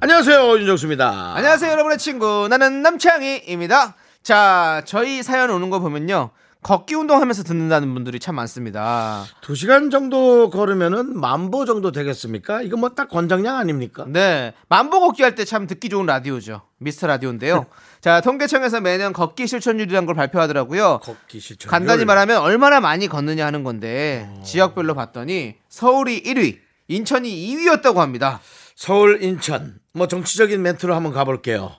[0.00, 1.34] 안녕하세요 윤정수입니다.
[1.36, 2.46] 안녕하세요, 여러분의 친구.
[2.48, 3.96] 나는 남창희입니다.
[4.22, 6.30] 자, 저희 사연 오는 거 보면요.
[6.62, 9.24] 걷기 운동하면서 듣는다는 분들이 참 많습니다.
[9.40, 12.62] 두 시간 정도 걸으면은 만보 정도 되겠습니까?
[12.62, 14.04] 이거 뭐 딱 권장량 아닙니까?
[14.08, 14.54] 네.
[14.68, 16.62] 만보 걷기 할 때 참 듣기 좋은 라디오죠.
[16.78, 17.66] 미스터 라디오인데요.
[18.00, 21.00] 자, 통계청에서 매년 걷기 실천율이라는 걸 발표하더라고요.
[21.02, 21.70] 걷기 실천.
[21.70, 28.40] 간단히 말하면 얼마나 많이 걷느냐 하는 건데 지역별로 봤더니 서울이 1위, 인천이 2위였다고 합니다.
[28.74, 31.72] 서울 인천 뭐 정치적인 멘트로 한번 가볼게요.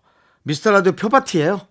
[0.44, 1.62] 미스터 라디오 표파티예요.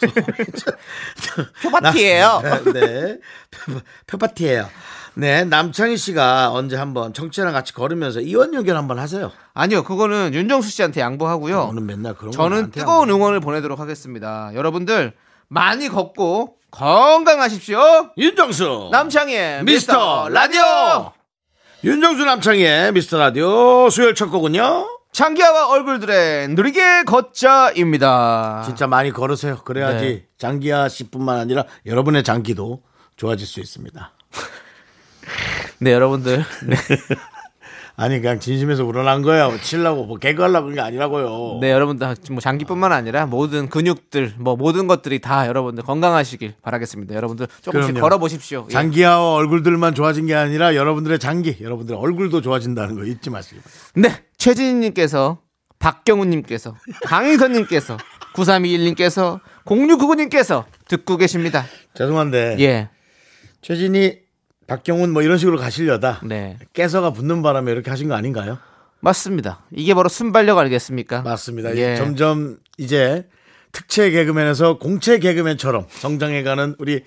[1.62, 2.40] 표파티예요.
[2.42, 3.18] 네, 네.
[3.50, 4.68] 표- 표파티예요.
[5.14, 9.32] 네, 남창희 씨가 언제 한번 정치랑 같이 걸으면서 이원 연결 한번 하세요.
[9.54, 11.68] 아니요, 그거는 윤정수 씨한테 양보하고요.
[11.70, 13.10] 오늘 맨날 그런 거 저는 뜨거운.
[13.10, 14.50] 응원을 보내도록 하겠습니다.
[14.54, 15.14] 여러분들
[15.48, 18.10] 많이 걷고 건강하십시오.
[18.16, 21.12] 윤정수 미스터 미스터 라디오.
[21.82, 24.97] 윤정수 남창희의 미스터 라디오 수요일 첫 곡은요.
[25.18, 28.62] 장기하와 얼굴들의 느리게 걷자입니다.
[28.64, 29.56] 진짜 많이 걸으세요.
[29.64, 30.26] 그래야지 네.
[30.38, 32.84] 장기하 씨뿐만 아니라 여러분의 장기도
[33.16, 34.12] 좋아질 수 있습니다.
[35.80, 36.44] 네, 여러분들.
[36.66, 36.76] 네,
[38.00, 39.48] 아니 그냥 진심에서 우러난 거야.
[39.48, 41.58] 뭐 치려고 뭐 개그하려고 그런 게 아니라고요.
[41.60, 47.16] 네, 여러분들 뭐 장기뿐만 아니라 모든 근육들, 뭐 모든 것들이 다 여러분들 건강하시길 바라겠습니다.
[47.16, 48.00] 여러분들 조금씩 그럼요.
[48.00, 48.66] 걸어 보십시오.
[48.68, 48.72] 예.
[48.72, 53.68] 장기하와 얼굴들만 좋아진 게 아니라 여러분들의 장기, 여러분들의 얼굴도 좋아진다는 거 잊지 바랍니다.
[53.96, 55.38] 네, 최진희 님께서,
[55.80, 57.96] 박경훈님께서, 강희선 님께서,
[58.34, 61.66] 9321 님께서, 0699 님께서 듣고 계십니다.
[61.94, 62.90] 죄송한데 예,
[63.60, 64.27] 최진이,
[64.68, 68.58] 박경훈 뭐 이런 식으로 가시려다 네, 께서가 붙는 바람에 이렇게 하신 거 아닌가요?
[69.00, 69.60] 맞습니다.
[69.72, 71.22] 이게 바로 순발력 아니겠습니까?
[71.22, 71.74] 맞습니다.
[71.76, 71.96] 예.
[71.96, 73.26] 점점 이제
[73.72, 77.02] 특채 개그맨에서 공채 개그맨처럼 성장해가는 우리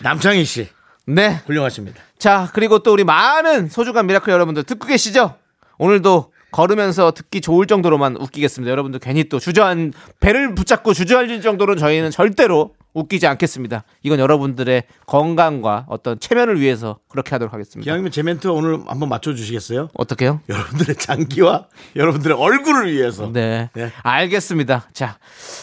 [0.00, 0.68] 남창희 씨
[1.06, 2.00] 네, 훌륭하십니다.
[2.18, 5.36] 자, 그리고 또 우리 많은 소중한 Miracle 여러분들 듣고 계시죠?
[5.78, 8.70] 오늘도 걸으면서 듣기 좋을 정도로만 웃기겠습니다.
[8.70, 13.84] 여러분들 괜히 또 주저한 배를 붙잡고 주저앉을 정도로 저희는 절대로 웃기지 않겠습니다.
[14.02, 17.84] 이건 여러분들의 건강과 어떤 체면을 위해서 그렇게 하도록 하겠습니다.
[17.84, 19.88] 기왕이면 제 멘트 오늘 한번 맞춰주시겠어요?
[19.94, 20.40] 어떻게요?
[20.48, 21.66] 여러분들의 장기와
[21.96, 23.30] 여러분들의 얼굴을 위해서.
[23.32, 23.70] 네.
[23.74, 23.90] 네.
[24.02, 24.88] 알겠습니다.
[24.92, 25.18] 자.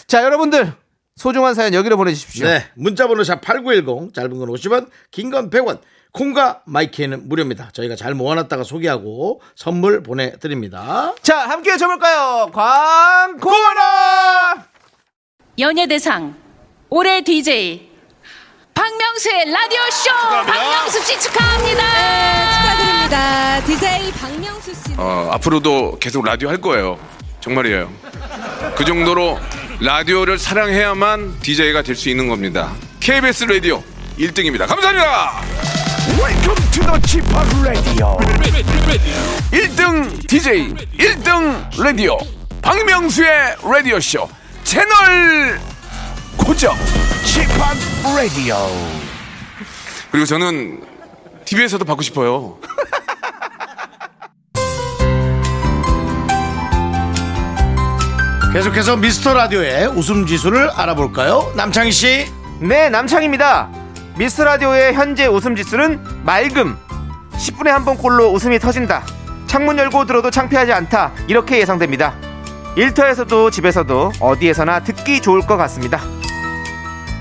[0.07, 0.73] 자, 여러분들
[1.15, 2.47] 소중한 사연 여기로 보내 주십시오.
[2.47, 2.65] 네.
[2.75, 5.79] 문자번호 샵 8910, 짧은 건 50원, 긴 건 100원,
[6.13, 7.69] 콩과 마이크는 무료입니다.
[7.73, 11.13] 저희가 잘 모아놨다가 소개하고 선물 보내드립니다.
[11.21, 12.49] 자, 함께 해 볼까요?
[12.51, 14.65] 광고라!
[15.59, 16.35] 연예대상
[16.89, 17.87] 올해 DJ
[18.73, 20.09] 박명수의 라디오 쇼
[20.45, 21.83] 박명수 씨 축하합니다.
[22.61, 23.65] 축하드립니다.
[23.65, 24.79] DJ 박명수 씨.
[24.97, 26.97] 어, 앞으로도 계속 라디오 할 거예요.
[27.41, 27.91] 정말이에요.
[28.75, 29.37] 그 정도로
[29.81, 32.73] 라디오를 사랑해야만 DJ가 될 수 있는 겁니다.
[33.01, 33.83] KBS 라디오
[34.17, 34.65] 1등입니다.
[34.67, 35.41] 감사합니다.
[36.17, 37.27] Welcome to the Chip
[37.61, 38.17] Radio.
[39.51, 42.17] 1등 DJ, 1등 라디오.
[42.61, 44.27] 박명수의 라디오 쇼
[44.63, 45.59] 채널
[46.39, 46.75] 고정.
[47.25, 47.51] Chip
[48.13, 48.55] Radio.
[50.11, 50.81] 그리고 저는
[51.45, 52.57] TV에서도 받고 싶어요.
[58.53, 61.51] 계속해서 미스터 라디오의 웃음 지수를 알아볼까요?
[61.55, 62.25] 남창희 씨.
[62.59, 63.69] 네, 남창입니다.
[64.17, 66.75] 미스 라디오의 현재 웃음 지수는 맑음.
[67.33, 69.03] 10분에 한 번 꼴로 웃음이 터진다.
[69.47, 71.11] 창문 열고 들어도 창피하지 않다.
[71.27, 72.13] 이렇게 예상됩니다.
[72.75, 76.01] 일터에서도 집에서도 어디에서나 듣기 좋을 것 같습니다.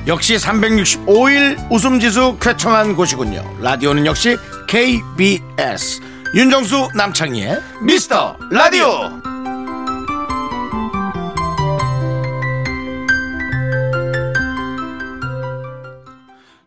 [0.08, 3.42] 역시 365일 웃음 지수 쾌청한 곳이군요.
[3.60, 6.00] 라디오는 역시 KBS.
[6.34, 8.86] 윤정수 남창희의 미스터 라디오.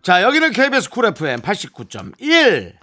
[0.04, 2.74] 자, 여기는 KBS Cool FM 89.1.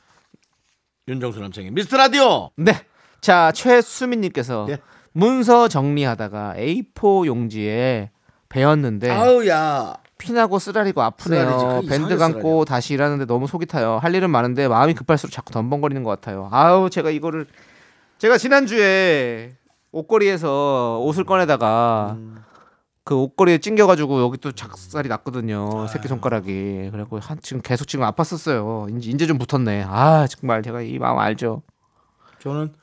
[1.06, 2.50] 윤정수 남창희 미스터 라디오.
[2.56, 2.72] 네.
[3.20, 4.78] 자, 최수민님께서 예.
[5.12, 8.10] 문서 정리하다가 A4 용지에
[8.48, 9.94] 베었는데 아우 야.
[10.18, 11.00] 피나고 쓰라리고.
[11.02, 11.80] 아프네요.
[11.82, 12.64] 그 밴드 감고.
[12.64, 13.98] 다시 일하는데 너무 속이 타요.
[14.02, 16.48] 할 일은 많은데 마음이 급할수록 자꾸 덤벙거리는 것 같아요.
[16.52, 17.46] 아우 제가 이거를
[18.18, 19.54] 제가 지난주에
[19.92, 22.36] 옷걸이에서 옷을 꺼내다가 음.
[23.04, 25.86] 그 옷걸이에 찡겨가지고 여기 또 작살이 났거든요.
[25.86, 26.88] 새끼 손가락이.
[26.90, 28.94] 그래갖고 한 지금 계속 지금 아팠었어요.
[28.98, 29.86] 이제, 이제 좀 붙었네.
[29.88, 31.62] 아 정말 제가 이 마음 알죠.
[32.40, 32.74] 저는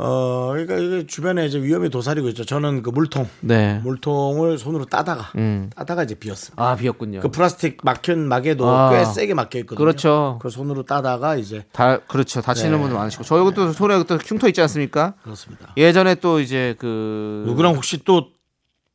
[0.00, 2.44] 어, 그러니까 이게 주변에 이제 위험이 도사리고 있죠.
[2.44, 3.80] 저는 그 물통, 네.
[3.82, 5.70] 물통을 손으로 따다가, 음.
[5.74, 6.62] 따다가 이제 비었습니다.
[6.64, 7.18] 아, 비었군요.
[7.20, 8.90] 그 플라스틱 막힌 막에도 아.
[8.90, 9.78] 꽤 세게 막혀 있거든요.
[9.84, 10.38] 그렇죠.
[10.40, 12.40] 그 손으로 따다가 이제 다 그렇죠.
[12.40, 12.78] 다치는 네.
[12.78, 15.14] 분들 많으시고 저희 또 손에 또 흉터 있지 않습니까?
[15.24, 15.72] 그렇습니다.
[15.76, 18.28] 예전에 또 이제 그 누구랑 혹시 또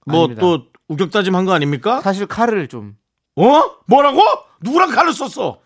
[0.06, 0.28] 뭐.
[0.36, 2.02] 또 우격다짐 한 거 아닙니까?
[2.02, 2.94] 사실 칼을 좀뭐
[3.38, 3.72] 어?
[3.88, 4.22] 뭐라고?
[4.62, 5.58] 누구랑 칼을 썼어?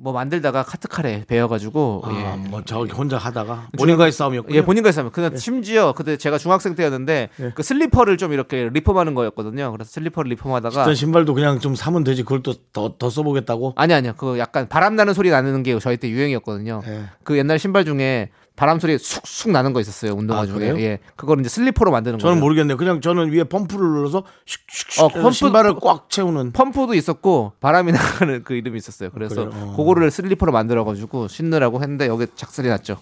[0.00, 2.48] 뭐 만들다가 커터칼에 베어가지고 아, 예.
[2.48, 4.54] 뭐 저기 혼자 하다가 본인과의 싸움이었군요.
[4.56, 5.10] 예, 본인과 싸움.
[5.10, 7.50] 근데 심지어 그때 제가 중학생 때였는데 예.
[7.52, 9.72] 그 슬리퍼를 좀 이렇게 리폼하는 거였거든요.
[9.72, 12.22] 그래서 슬리퍼를 리폼하다가 어떤 신발도 그냥 좀 사면 되지.
[12.22, 13.72] 그걸 또 더 더 써보겠다고.
[13.76, 14.12] 아니 아니요.
[14.16, 16.80] 그 약간 바람 나는 소리 나는 게 저희 때 유행이었거든요.
[16.86, 17.02] 예.
[17.24, 20.14] 그 옛날 신발 중에 바람 소리 쑥쑥 나는 거 있었어요.
[20.14, 20.54] 운동화 아, 중에.
[20.56, 20.80] 그래요?
[20.80, 20.98] 예.
[21.14, 22.42] 그걸 이제 슬리퍼로 만드는 저는 거예요.
[22.42, 22.76] 모르겠네요.
[22.76, 26.50] 그냥 저는 위에 펌프를 눌러서 슉슉슉 어, 펌프- 신발을 꽉 채우는.
[26.50, 27.92] 펌프도 있었고 바람이
[28.26, 29.10] 나가는 그 이름이 있었어요.
[29.10, 29.42] 그래서?
[29.52, 29.74] 어.
[29.76, 32.98] 그거를 슬리퍼로 만들어 가지고 신느라고 했는데 여기 작살이 났죠.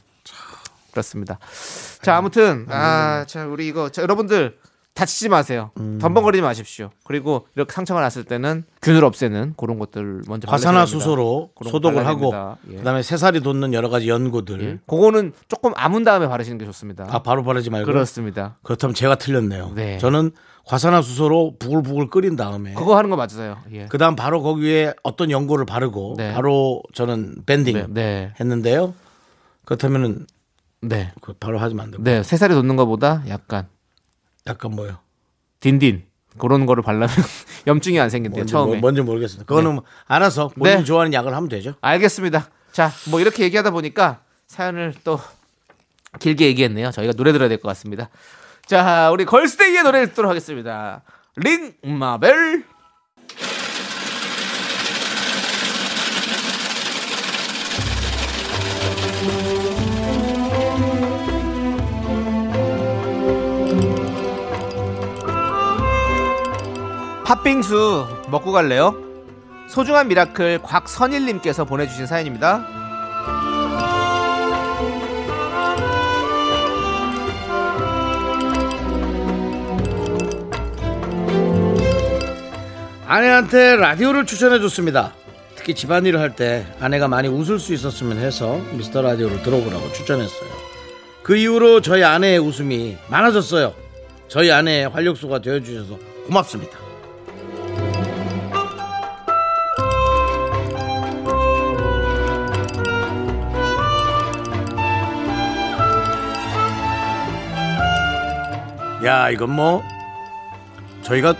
[0.90, 1.38] 그렇습니다.
[2.02, 4.58] 자, 아무튼 아, 자, 우리 이거 자, 여러분들
[4.96, 5.70] 다치지 마세요.
[5.78, 5.98] 음.
[6.00, 6.90] 덤벙거리지 마십시오.
[7.04, 10.86] 그리고 이렇게 상처가 났을 때는 균을 없애는 그런 것들 먼저 과산화.
[10.86, 12.32] 수소로 소독을 하고.
[12.70, 12.76] 예.
[12.76, 14.62] 그다음에 새살이 돋는 여러 가지 연고들.
[14.62, 14.78] 예.
[14.86, 17.06] 그거는 조금 아문 다음에 바르시는 게 좋습니다.
[17.10, 17.86] 아 바로 바르지 말고.
[17.86, 18.56] 그렇습니다.
[18.62, 19.72] 그렇다면 제가 틀렸네요.
[19.74, 19.98] 네.
[19.98, 20.32] 저는
[20.64, 23.58] 과산화 수소로 부글부글 끓인 다음에 그거 하는 거 맞으세요.
[23.72, 23.86] 예.
[23.86, 26.32] 그다음 바로 거기 위에 어떤 연고를 바르고 네.
[26.32, 28.94] 바로 저는 밴딩 네, 네, 했는데요.
[29.66, 30.26] 그렇다면은
[30.80, 32.22] 네, 그 바로 하지면 안 되고 네.
[32.22, 33.68] 새살이 돋는 것보다 약간
[34.46, 34.98] 약간 뭐요?
[35.60, 36.04] 딘딘
[36.38, 37.08] 그런 거를 바르면
[37.66, 38.40] 염증이 안 생긴대요.
[38.40, 38.72] 뭔지, 처음에.
[38.72, 39.46] 뭐, 뭔지 모르겠습니다.
[39.46, 40.82] 그거는 뭐 알아서 본인 네.
[40.82, 41.74] 이 좋아하는 약을 하면 되죠.
[41.80, 42.50] 알겠습니다.
[42.72, 45.18] 자, 뭐 이렇게 얘기하다 보니까 사연을 또
[46.20, 46.90] 길게 얘기했네요.
[46.90, 48.10] 저희가 노래 들어야 될 것 같습니다.
[48.66, 51.02] 자, 우리 걸스데이의 노래 듣도록 하겠습니다.
[51.36, 52.64] 링 마벨.
[67.26, 68.94] 팥빙수 먹고 갈래요?
[69.68, 72.64] 소중한 미라클 곽선일님께서 보내주신 사연입니다.
[83.08, 85.12] 아내한테 라디오를 추천해 줬습니다.
[85.56, 90.50] 특히 집안일을 할 때 아내가 많이 웃을 수 있었으면 해서 미스터 라디오를 들어보라고 추천했어요.
[91.24, 93.74] 그 이후로 저희 아내의 웃음이 많아졌어요.
[94.28, 96.85] 저희 아내의 활력소가 되어주셔서 고맙습니다.
[109.04, 109.82] 야, 이건 뭐
[111.02, 111.34] 저희가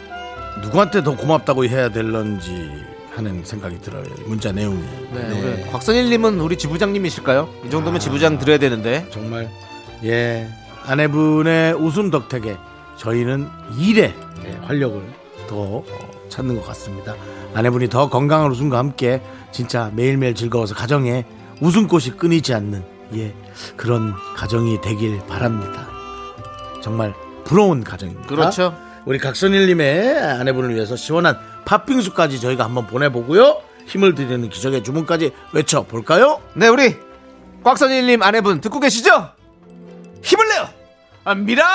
[0.63, 2.71] 누구한테 더 고맙다고 해야 될런지
[3.15, 4.05] 하는 생각이 들어요.
[4.05, 4.83] 이 문자 내용이.
[5.13, 5.41] 네, 네.
[5.41, 7.49] 우리 곽선일님은 우리 지부장님이실까요?
[7.65, 9.07] 이 정도면 지부장 드려야 되는데.
[9.11, 9.49] 정말
[10.05, 10.49] 예
[10.85, 12.57] 아내분의 웃음 덕택에
[12.97, 13.49] 저희는
[13.79, 14.15] 일에
[14.45, 15.03] 예, 활력을
[15.49, 15.85] 더 어,
[16.29, 17.15] 찾는 것 같습니다.
[17.55, 21.25] 아내분이 더 건강한 웃음과 함께 진짜 매일매일 즐거워서 가정에
[21.61, 23.35] 웃음꽃이 끊이지 않는 예
[23.77, 25.89] 그런 가정이 되길 바랍니다.
[26.83, 27.15] 정말
[27.47, 28.27] 부러운 가정입니다.
[28.29, 28.77] 그렇죠.
[29.07, 33.63] 우리 각선일님의 아내분을 위해서 시원한 팥빙수까지 저희가 한번 보내보고요.
[33.87, 36.43] 힘을 드리는 기적의 주문까지 외쳐볼까요?
[36.55, 36.97] 네, 우리
[37.63, 39.31] 곽선일님 아내분 듣고 계시죠?
[40.23, 40.69] 힘을 내요!
[41.25, 41.67] 아, 미라카!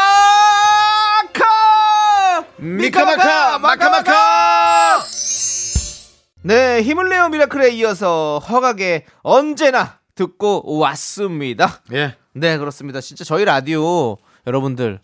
[2.57, 4.99] 미카마카 마카마카
[6.43, 11.81] 네, 힘을 내요 미라클에 이어서 허각의 언제나 듣고 왔습니다.
[11.93, 13.01] 예 네, 그렇습니다.
[13.01, 14.99] 진짜 저희 라디오 여러분들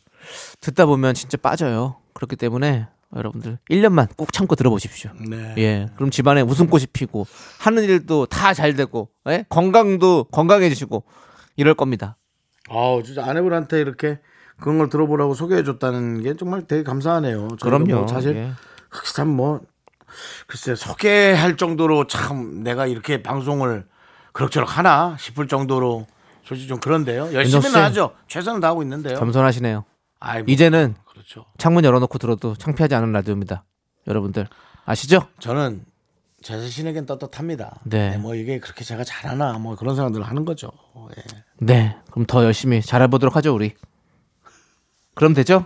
[0.62, 1.98] 듣다 보면 진짜 빠져요.
[2.14, 5.12] 그렇기 때문에 여러분들 1년만 꼭 참고 들어보십시오.
[5.30, 5.54] 네.
[5.58, 5.86] 예.
[5.96, 7.26] 그럼 집안에 웃음꽃이 피고
[7.60, 9.46] 하는 일도 다 잘 되고 예?
[9.50, 11.04] 건강도 건강해지시고
[11.56, 12.18] 이럴 겁니다.
[12.70, 14.20] 아우 진짜 아내분한테 이렇게
[14.60, 17.48] 그런 걸 들어보라고 소개해 줬다는 게 정말 되게 감사하네요.
[17.50, 17.94] 저희도 그럼요.
[17.96, 18.52] 뭐 사실 예.
[19.14, 19.62] 참 뭐
[20.48, 23.86] 글쎄 소개할 정도로 참 내가 이렇게 방송을
[24.34, 26.06] 그럭저럭 하나 싶을 정도로
[26.44, 27.34] 솔직히 좀 그런데요.
[27.34, 27.76] 열심히는.
[27.76, 28.12] 하죠.
[28.28, 29.18] 최선을 다하고 있는데요.
[29.20, 29.84] 겸손하시네요.
[30.20, 31.46] 아이, 뭐, 이제는 그렇죠.
[31.58, 33.64] 창문 열어놓고 들어도 창피하지 않은 라디오입니다.
[34.08, 34.48] 여러분들
[34.86, 35.28] 아시죠?
[35.40, 35.86] 저는
[36.42, 37.80] 제 자신에겐 떳떳합니다.
[37.86, 38.12] 네.
[38.12, 40.72] 네, 뭐 이게 그렇게 제가 잘하나 뭐 그런 생각들을 하는 거죠.
[41.18, 41.24] 예.
[41.60, 41.98] 네.
[42.12, 43.74] 그럼 더 열심히 잘해보도록 하죠 우리.
[45.14, 45.66] 그럼 되죠?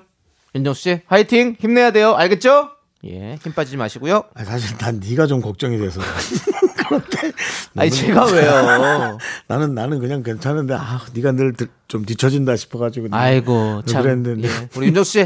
[0.56, 2.14] 윤정수 씨 화이팅 힘내야 돼요.
[2.16, 2.72] 알겠죠?
[3.06, 3.38] 예.
[3.44, 4.24] 힘 빠지지 마시고요.
[4.36, 6.00] 아, 사실 난 네가 좀 걱정이 돼서
[6.88, 7.32] 그런데
[7.78, 9.18] 아니 제가 왜요?
[9.48, 11.54] 나는 나는 그냥 괜찮은데 아 네가 늘
[11.88, 14.04] 좀 뒤처진다 싶어 가지고 내가 아이고 참.
[14.04, 14.70] 그랬는데 예.
[14.78, 15.20] 우리 윤정수 씨,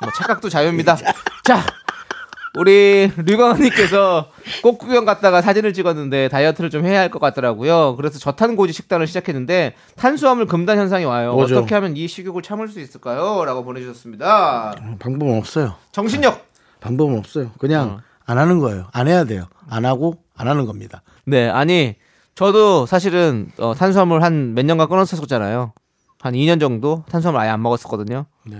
[0.00, 0.96] 뭐 착각도 자유입니다.
[1.44, 1.66] 자,
[2.54, 4.30] 우리 류광님께서
[4.62, 7.94] 꽃 구경 갔다가 사진을 찍었는데 다이어트를 좀 해야 할 것 같더라고요.
[7.96, 11.34] 그래서 저탄고지 식단을 시작했는데 탄수화물 금단 현상이 와요.
[11.34, 11.58] 뭐죠?
[11.58, 13.44] 어떻게 하면 이 식욕을 참을 수 있을까요?
[13.44, 14.74] 라고 보내주셨습니다.
[14.98, 15.74] 방법은 없어요.
[15.92, 16.47] 정신력.
[16.80, 17.50] 방법은 없어요.
[17.58, 18.86] 그냥 안 하는 거예요.
[18.92, 19.44] 안 해야 돼요.
[19.68, 21.02] 안 하고 안 하는 겁니다.
[21.24, 21.96] 네, 아니
[22.34, 25.72] 저도 사실은 어, 탄수화물 한 몇 년간 끊었었잖아요.
[26.20, 28.26] 한 2년 정도 탄수화물 아예 안 먹었었거든요.
[28.46, 28.56] 네.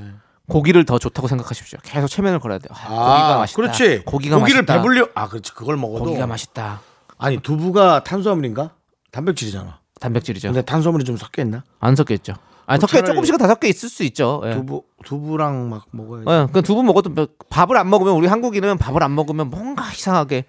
[0.48, 1.78] 고기를 더 좋다고 생각하십시오.
[1.82, 2.70] 계속 체면을 걸어야 돼요.
[2.72, 3.56] 아, 고기가 맛있다.
[3.56, 4.04] 그렇지.
[4.04, 4.74] 고기가 고기를 맛있다.
[4.76, 5.08] 배불려.
[5.14, 5.52] 아, 그렇지.
[5.52, 6.80] 그걸 먹어도 고기가 맛있다.
[7.18, 8.70] 아니 두부가 탄수화물인가?
[9.10, 9.80] 단백질이잖아.
[10.00, 10.48] 단백질이죠.
[10.48, 11.64] 근데 탄수화물이 좀 섞여 있나?
[11.80, 12.34] 안 섞여 있죠.
[12.68, 14.42] 아니 그 섞여 차라리- 조금씩은 다 섞여 있을 수 있죠.
[14.44, 14.52] 예.
[14.54, 16.24] 두부 두부랑 막 먹어야지.
[16.28, 20.44] 예, 그 두부 먹어도 뭐 밥을 안 먹으면 우리 한국인은 밥을 안 먹으면 뭔가 이상하게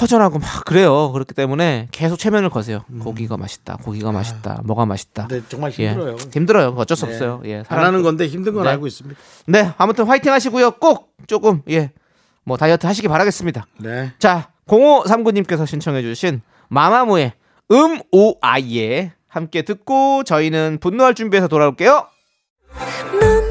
[0.00, 1.10] 허전하고 막 그래요.
[1.12, 2.80] 그렇기 때문에 계속 체면을 거세요.
[3.00, 3.78] 고기가 맛있다.
[3.78, 4.60] 고기가 맛있다.
[4.64, 5.22] 뭐가 맛있다.
[5.24, 5.28] 음.
[5.28, 5.88] 근데 정말 예.
[5.92, 6.16] 힘들어요.
[6.32, 6.68] 힘들어요.
[6.76, 7.12] 어쩔 수 네.
[7.12, 7.40] 없어요.
[7.46, 7.56] 예.
[7.58, 8.70] 안 사람- 하는 건데 힘든 건 네.
[8.70, 9.18] 알고 있습니다.
[9.46, 10.72] 네, 아무튼 화이팅 하시고요.
[10.72, 11.92] 꼭 조금 예.
[12.44, 13.66] 뭐 다이어트 하시기 바라겠습니다.
[13.78, 14.12] 네.
[14.18, 17.32] 자, 0539님께서 신청해 주신 마마무의
[17.72, 22.06] 음오아이에 함께 듣고 저희는 분노할 준비해서 돌아올게요.
[23.20, 23.50] 넌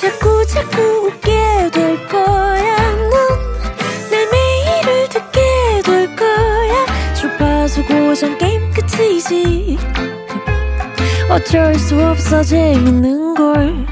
[0.00, 2.94] 자꾸 자꾸 웃게 될 거야.
[2.94, 5.40] 넌내 매일을 듣게
[5.84, 6.86] 될 거야.
[7.14, 9.76] 주파수 고정 게임 끝이지.
[11.28, 13.86] 어쩔 수 없어 재밌는 걸.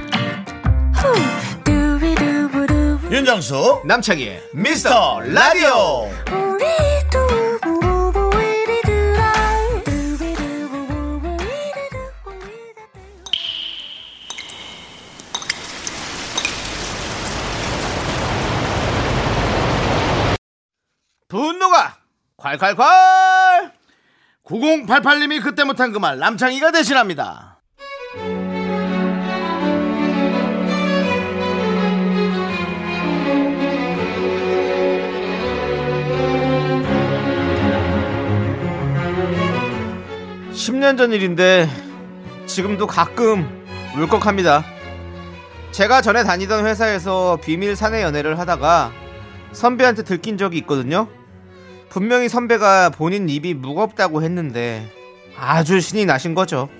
[0.94, 1.42] 후.
[3.12, 6.08] 윤정수 남창희의 미스터 라디오.
[21.32, 21.96] 분노가
[22.36, 23.72] 콸콸콸!
[24.44, 27.62] 9088님이 그때 못한 그 말 남창희가 대신합니다.
[40.52, 41.68] 십년전 일인데
[42.46, 43.64] 지금도 가끔
[43.96, 44.64] 울컥합니다.
[45.70, 48.92] 제가 전에 다니던 회사에서 비밀 사내 연애를 하다가
[49.52, 51.08] 선배한테 들킨 적이 있거든요.
[51.92, 54.90] 분명히 선배가 본인 입이 무겁다고 했는데
[55.38, 56.70] 아주 신이 나신 거죠.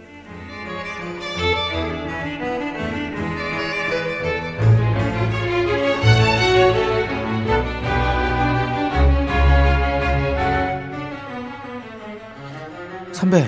[13.13, 13.45] 선배,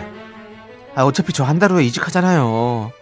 [0.94, 2.92] 아, 어차피 저 한 달 후에 이직하잖아요.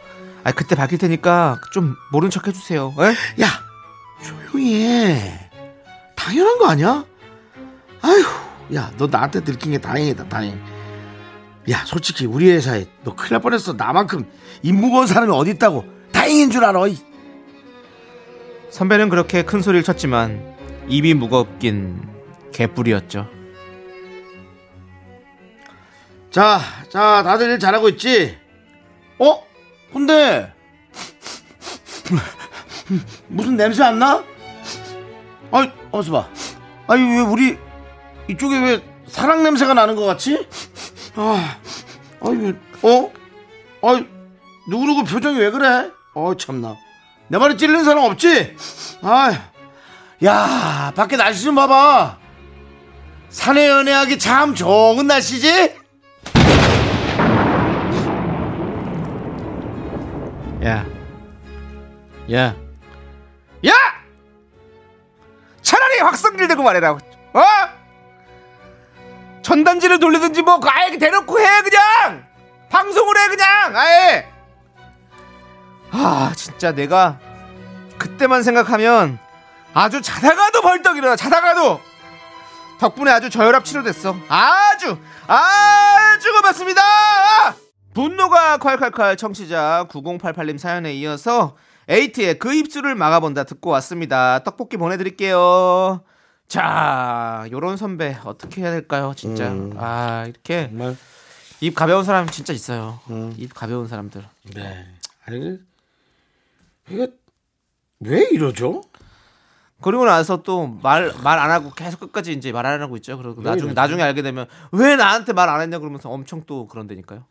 [0.45, 2.95] 아, 그때 밝힐 테니까 좀 모른 척 해주세요.
[2.99, 3.43] 에?
[3.43, 3.49] 야
[4.25, 5.51] 조용히 해.
[6.17, 7.05] 당연한 거 아니야?
[8.03, 8.23] 아휴
[8.75, 10.61] 야 너 나한테 들킨 게 다행이다 다행.
[11.71, 13.75] 야 솔직히 우리 회사에 너 큰일 날 뻔했어.
[13.75, 14.31] 나만큼
[14.63, 15.85] 임 무거운 사람이 어디 있다고.
[16.13, 16.87] 다행인 줄 알아.
[16.89, 16.97] 이.
[18.71, 20.57] 선배는 그렇게 큰 소리를 쳤지만
[20.89, 22.09] 입이 무겁긴
[22.53, 23.29] 개뿔이었죠.
[26.31, 28.39] 자, 자, 다들 일 잘하고 있지?
[29.19, 29.43] 어?
[29.93, 30.51] 근데,
[33.29, 34.25] 무슨 냄새 안 나?
[35.51, 36.29] 아이, 어서 봐.
[36.87, 37.59] 아니, 왜 우리,
[38.29, 40.47] 이쪽에 왜 사랑 냄새가 나는 것 같지?
[41.17, 41.57] 아,
[42.21, 43.13] 아유, 어?
[43.83, 44.07] 아이,
[44.69, 45.91] 누구누구 표정이 왜 그래?
[46.15, 46.77] 어, 참나.
[47.29, 48.57] 내 말에 찔린 사람 없지?
[49.03, 49.33] 아,
[50.25, 52.19] 야, 밖에 날씨 좀 봐봐.
[53.29, 55.75] 산에 연애하기 참 좋은 날씨지?
[60.65, 60.87] 야,
[62.33, 62.57] 야,
[63.67, 63.73] 야!
[65.63, 66.93] 차라리 확성기를 들고 말해라.
[66.93, 67.41] 어?
[69.43, 72.25] 전단지를 돌리든지 뭐 아예 대놓고 해 그냥.
[72.71, 73.77] 방송을 해 그냥.
[73.77, 74.29] 아예.
[75.91, 77.19] 아 진짜 내가
[77.99, 79.19] 그때만 생각하면
[79.75, 81.81] 아주 자다가도 벌떡 일어나 자다가도.
[82.79, 84.17] 덕분에 아주 저혈압 치료됐어.
[84.29, 86.83] 아주 아주 고맙습니다.
[87.95, 91.57] 분노가 콸콸콸 청취자 9088님 사연에 이어서
[91.89, 94.39] 에이트의 그 입술을 막아본다 듣고 왔습니다.
[94.45, 96.03] 떡볶이 보내드릴게요
[96.53, 99.73] 자 요런 선배 어떻게 해야 될까요 진짜 음.
[99.79, 100.95] 아 이렇게 정말.
[101.63, 103.33] 입 가벼운 사람 진짜 있어요 음.
[103.39, 104.23] 입 가벼운 사람들
[104.55, 104.87] 네.
[105.25, 105.59] 아니,
[106.91, 107.09] 이게
[108.01, 108.83] 왜 이러죠?
[109.81, 113.17] 그리고 나서 또 말 말 안 하고 계속 끝까지 이제 말 안 하고 있죠.
[113.17, 113.75] 그리고 왜 나중에 이러지?
[113.75, 117.25] 나중에 알게 되면 왜 나한테 말 안 했냐 그러면서 엄청 또 그런다니까요.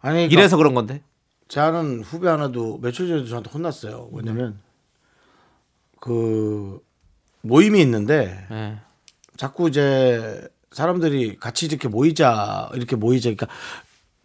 [0.00, 1.02] 아니, 그러니까 이래서 그런 건데.
[1.48, 4.08] 제 아는 후배 하나도 며칠 전에 저한테 혼났어요.
[4.12, 4.60] 왜냐면
[6.00, 6.80] 그
[7.42, 8.78] 모임이 있는데 예.
[9.36, 13.48] 자꾸 이제 사람들이 같이 이렇게 모이자 이렇게 모이자 그러니까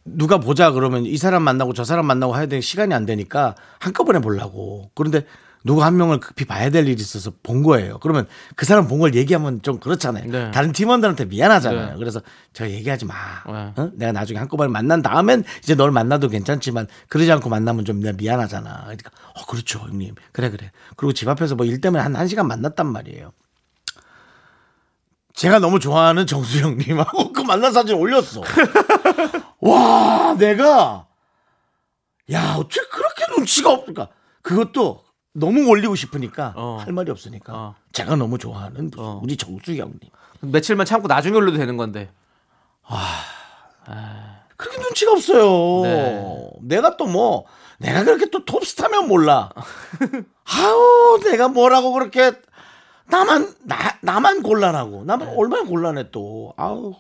[0.06, 4.20] 누가 보자 그러면 이 사람 만나고 저 사람 만나고 해야 되는 시간이 안 되니까 한꺼번에
[4.20, 5.26] 보려고 그런데
[5.68, 8.00] 누구 한 명을 급히 봐야 될 일이 있어서 본 거예요.
[8.00, 10.32] 그러면 그 사람 본 걸 얘기하면 좀 그렇잖아요.
[10.32, 10.50] 네.
[10.52, 11.92] 다른 팀원들한테 미안하잖아요.
[11.92, 11.98] 네.
[11.98, 12.22] 그래서
[12.54, 13.14] 저 얘기하지 마.
[13.46, 13.74] 네.
[13.76, 13.92] 어?
[13.94, 18.82] 내가 나중에 한꺼번에 만난 다음엔 이제 널 만나도 괜찮지만 그러지 않고 만나면 좀 내가 미안하잖아.
[18.86, 20.16] 그러니까 어 그렇죠 형님.
[20.32, 20.72] 그래 그래.
[20.96, 23.32] 그리고 집 앞에서 뭐 일 때문에 한 1시간 만났단 말이에요.
[25.34, 28.42] 제가 너무 좋아하는 정수 형님하고 그 만난 사진 올렸어.
[29.62, 31.06] 와, 내가
[32.32, 34.08] 야, 어째 그렇게 눈치가 없을까?
[34.42, 35.04] 그것도
[35.40, 36.78] 너무 올리고 싶으니까 어.
[36.84, 37.76] 할 말이 없으니까 어.
[37.92, 39.20] 제가 너무 좋아하는 어.
[39.24, 40.00] 우리 정수 형님.
[40.42, 42.10] 며칠만 참고 나중에 올려도 되는 건데.
[44.58, 45.82] 그렇게 눈치가 없어요.
[45.84, 46.52] 네.
[46.62, 47.46] 내가 또 뭐
[47.80, 49.52] 내가 그렇게 또 톱스타면 몰라.
[50.46, 52.32] 아우, 내가 뭐라고 그렇게
[53.06, 56.54] 나만 나 나만 곤란하고 나만 얼마나 곤란해 또.
[56.58, 56.96] 아우.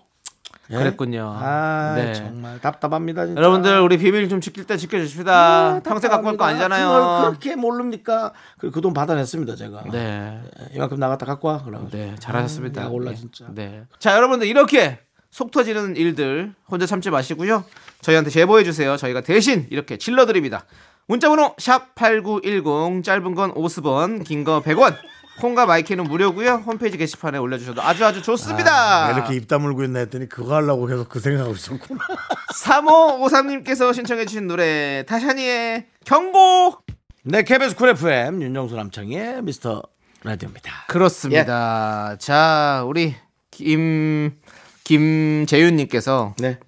[0.70, 0.76] 예?
[0.76, 0.84] 네.
[0.84, 1.34] 그랬군요.
[1.40, 2.14] 아, 네.
[2.14, 3.26] 정말 답답합니다.
[3.26, 3.40] 진짜.
[3.40, 5.34] 여러분들 우리 비밀 좀 지킬 때 지켜주십시다.
[5.34, 7.22] 아, 평생 갖고 올 거 아니잖아요.
[7.30, 8.34] 그렇게 모릅니까?
[8.60, 9.84] 그돈 받아냈습니다, 제가.
[9.92, 10.42] 네.
[10.74, 11.64] 이만큼 나갔다 갖고 와.
[11.64, 11.90] 그러고.
[11.90, 12.82] 네, 잘하셨습니다.
[12.82, 13.16] 아, 약 올라 네.
[13.18, 13.46] 진짜.
[13.50, 13.84] 네.
[14.00, 17.64] 자, 여러분들 이렇게 속 터지는 일들 혼자 참지 마시고요.
[18.02, 18.98] 저희한테 제보해 주세요.
[18.98, 20.66] 저희가 대신 이렇게 질러 드립니다.
[21.08, 24.94] 문자 번호 샵 8910 짧은 건 50원, 긴 거 100원.
[25.40, 26.64] 콩과 마이크는 무료고요.
[26.66, 29.06] 홈페이지 게시판에 올려 주셔도 아주 아주 좋습니다.
[29.06, 32.00] 아, 왜 이렇게 입 다물고 있나 했더니 그거 하려고 계속 그 생각하고 있었구나.
[32.54, 36.78] 3553님께서 신청해 주신 노래 타샤니의 경고
[37.24, 39.84] 네, KBS 쿨 FM 윤정수 남창의 미스터
[40.24, 40.86] 라디오입니다.
[40.88, 42.16] 그렇습니다.
[42.20, 43.16] 자, 우리
[43.52, 44.40] 김
[44.84, 46.60] 김재윤님께서 네.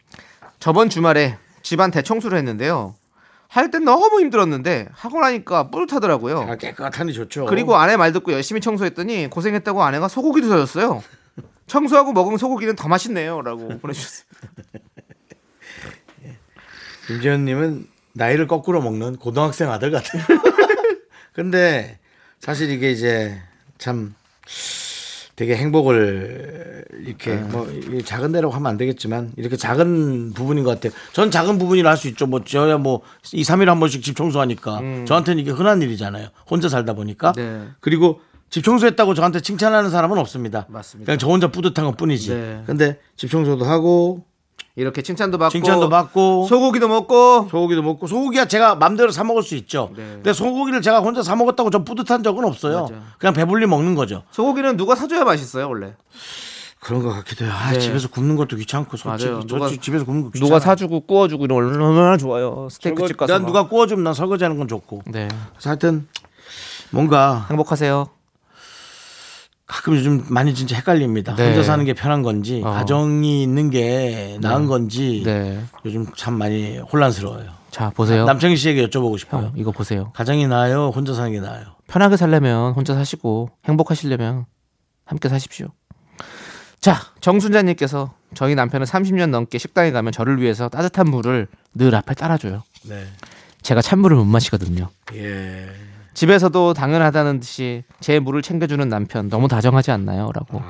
[0.60, 2.96] 저번 주말에 집안 대청소를 했는데요.
[3.50, 6.42] 할 땐 너무 힘들었는데 하고 나니까 뿌듯하더라고요.
[6.42, 7.48] 아, 깨끗하니 좋죠.
[7.48, 11.04] 그리고 아내 말 듣고 열심히 청소했더니 고생했다고 아내가 소고기도 사줬어요.
[11.66, 14.38] 청소하고 먹으면 소고기는 더 맛있네요라고 보내주셨습니다.
[17.08, 20.22] 김재현님은 나이를 거꾸로 먹는 고등학생 아들 같아요.
[21.34, 21.98] 근데
[22.40, 23.42] 사실 이게 이제
[23.80, 24.14] 참
[25.40, 30.92] 되게 행복을 이렇게 뭐이 작은 데라고 하면 안 되겠지만 이렇게 작은 부분인 것 같아요.
[31.14, 32.28] 전 작은 부분이라 할 수 있죠.
[32.28, 36.28] 뭐 저야 뭐 2, 3일에 한 번씩 집 청소하니까 저한테는 이게 흔한 일이잖아요.
[36.50, 37.32] 혼자 살다 보니까.
[37.38, 37.70] 네.
[37.80, 40.66] 그리고 집 청소했다고 저한테 칭찬하는 사람은 없습니다.
[40.68, 41.06] 맞습니다.
[41.06, 42.32] 그냥 저 혼자 뿌듯한 것 뿐이지.
[42.32, 42.64] 네.
[42.66, 44.26] 근데 집 청소도 하고
[44.76, 49.56] 이렇게 칭찬도 받고 칭찬도 받고 소고기도 먹고 소고기도 먹고 소고기야 제가 맘대로 사 먹을 수
[49.56, 49.90] 있죠.
[49.96, 50.04] 네.
[50.16, 52.88] 근데 소고기를 제가 혼자 사 먹었다고 저 뿌듯한 적은 없어요.
[52.90, 53.04] 맞아요.
[53.18, 54.24] 그냥 배불리 먹는 거죠.
[54.32, 55.96] 소고기는 누가 사줘야 맛있어요 원래.
[56.80, 57.54] 그런 것 같기도 해요.
[57.54, 57.80] 아, 네.
[57.80, 59.46] 집에서 굽는 것도 귀찮고 솔직히 맞아요.
[59.46, 60.48] 누가- 집에서 굽는 거 귀찮아.
[60.48, 62.70] 누가 사주고 구워주고 이런 거 얼마나 좋아요.
[62.72, 63.48] 스테이크 집 가서 난 막.
[63.48, 65.02] 누가 구워주면 난 설거지하는 건 좋고.
[65.08, 66.08] 네 그래서 하여튼
[66.92, 68.08] 뭔가 행복하세요.
[69.70, 71.36] 가끔 요즘 많이 진짜 헷갈립니다.
[71.36, 71.50] 네.
[71.50, 72.72] 혼자 사는 게 편한 건지 어.
[72.72, 75.64] 가정이 있는 게 나은 건지 네.
[75.86, 77.52] 요즘 참 많이 혼란스러워요.
[77.70, 78.26] 자 보세요.
[78.26, 79.44] 남창희 씨에게 여쭤보고 싶어요.
[79.44, 80.12] 형, 이거 보세요.
[80.16, 80.88] 가정이 나아요?
[80.90, 81.66] 혼자 사는 게 나아요?
[81.88, 84.48] 편하게 살려면 혼자 사시고 행복하시려면
[85.06, 85.68] 함께 사십시오.
[86.80, 92.64] 자, 정순자님께서 저희 남편은 30년 넘게 식당에 가면 저를 위해서 따뜻한 물을 늘 앞에 따라줘요.
[92.86, 93.06] 네.
[93.62, 94.90] 제가 찬물을 못 마시거든요.
[95.14, 95.68] 예.
[96.20, 100.34] 집에서도 당연하다는 듯이 제 물을 챙겨주는 남편 너무 다정하지 않나요?
[100.34, 100.62] 라고.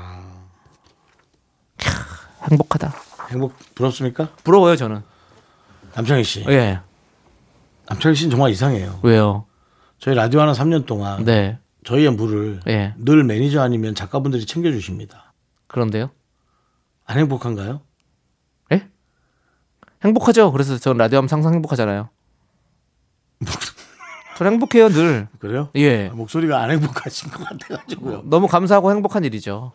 [1.79, 2.93] 캬, 행복하다.
[3.31, 4.29] 행복 부럽습니까?
[4.43, 5.01] 부러워요, 저는.
[5.95, 6.45] 남창희 씨.
[6.49, 6.81] 예.
[7.87, 8.99] 남창희 씨는 정말 이상해요.
[9.01, 9.47] 왜요?
[9.97, 11.57] 저희 라디오 하나 3년 동안 네.
[11.83, 12.93] 저희의 물을 예.
[12.97, 15.33] 늘 매니저 아니면 작가분들이 챙겨주십니다.
[15.65, 16.11] 그런데요?
[17.07, 17.81] 안 행복한가요?
[18.73, 18.87] 예?
[20.03, 20.51] 행복하죠.
[20.51, 22.09] 그래서 전 라디오 하면 항상 행복하잖아요.
[24.39, 25.27] 전 행복해요, 늘.
[25.37, 25.67] 그래요?
[25.75, 26.07] 예.
[26.13, 28.21] 목소리가 안 행복하신 것 같아가지고요.
[28.23, 29.73] 너무 감사하고 행복한 일이죠.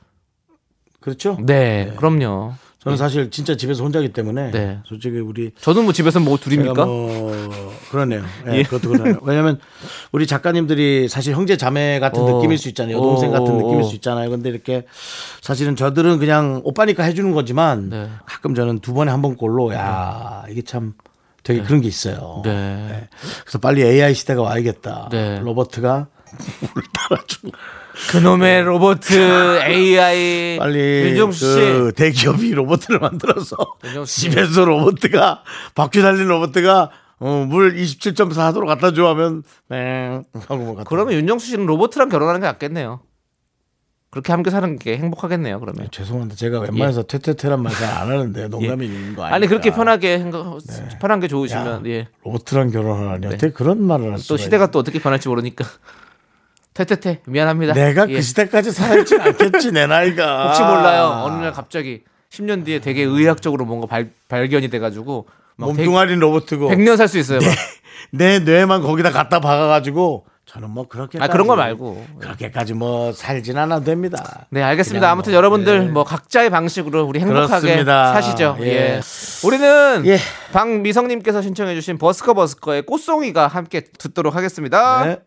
[1.00, 1.36] 그렇죠?
[1.44, 2.54] 네, 그럼요.
[2.78, 4.78] 저는 사실 진짜 집에서 혼자기 때문에 네.
[4.86, 6.86] 솔직히 우리 저도 뭐 집에서 뭐 둘입니까?
[6.86, 7.30] 뭐
[7.90, 8.22] 그러네요.
[8.46, 8.62] 예, 예.
[8.62, 9.18] 그것도 그러네요.
[9.22, 9.60] 왜냐하면
[10.12, 12.36] 우리 작가님들이 사실 형제 자매 같은 어.
[12.36, 12.96] 느낌일 수 있잖아요.
[12.96, 13.82] 여동생 어, 같은 어, 느낌일 어.
[13.82, 14.30] 수 있잖아요.
[14.30, 14.86] 근데 이렇게
[15.42, 18.08] 사실은 저들은 그냥 오빠니까 해주는 거지만 네.
[18.24, 20.94] 가끔 저는 두 번에 한 번 꼴로 야 이게 참
[21.44, 22.40] 되게 그런 게 있어요.
[22.44, 23.08] 네.
[23.42, 25.08] 그래서 빨리 AI 시대가 와야겠다.
[25.12, 25.38] 네.
[25.40, 26.06] 로버트가
[26.74, 27.50] 물을 따라주고
[28.10, 30.78] 그놈의 로봇 AI 빨리
[31.10, 31.54] 윤정수 씨.
[31.54, 34.20] 그 대기업이 로봇을 만들어서 윤정수 씨.
[34.30, 35.44] 집에서 로봇가
[35.76, 41.46] 바퀴 달린 로봇가 어, 물 27.4도로 갖다 줘 하면 맹 하고 뭐 갖다 그러면 윤정수
[41.46, 43.00] 씨는 로봇이랑 결혼하는 게 낫겠네요.
[44.14, 45.58] 그렇게 함께 사는 게 행복하겠네요.
[45.58, 45.88] 그러면.
[45.90, 49.34] 죄송한데 제가 웬만해서 퇴퇴퇴란 말 잘 안 하는데 농담이 있는 거 아니까 예.
[49.34, 50.58] 아니 그렇게 편하게 행거,
[51.00, 52.06] 편한 게 좋으시면 야, 예.
[52.24, 55.64] 로봇이랑 결혼하니 어떻게 그런 말을 할또 수가 시대가 또 어떻게 변할지 모르니까.
[56.74, 57.72] 퇴퇴퇴 미안합니다.
[57.74, 58.14] 내가 예.
[58.14, 61.22] 그 시대까지 살진 않겠지 내 나이가 혹시 몰라요.
[61.24, 66.96] 어느 날 갑자기 10년 뒤에 되게 의학적으로 뭔가 발, 발견이 돼가지고 막 몸뚱아리는 로봇이고 100년
[66.96, 67.40] 살 수 있어요.
[67.40, 67.48] 막.
[68.12, 70.24] 내 뇌만 거기다 갖다 박아가지고
[70.54, 72.06] 저는 뭐 그렇게 아 그런 거 말고.
[72.20, 74.46] 그렇게까지 뭐 살진 않아도 됩니다.
[74.50, 75.10] 네, 알겠습니다.
[75.10, 75.88] 아무튼 뭐, 여러분들 예.
[75.88, 78.12] 뭐 각자의 방식으로 우리 행복하게 그렇습니다.
[78.12, 78.56] 사시죠.
[78.60, 78.66] 예.
[78.66, 79.00] 예.
[79.44, 80.16] 우리는 예.
[80.52, 85.04] 박미성님께서 신청해주신 버스커 버스커의 꽃송이가 함께 듣도록 하겠습니다.
[85.04, 85.18] 네.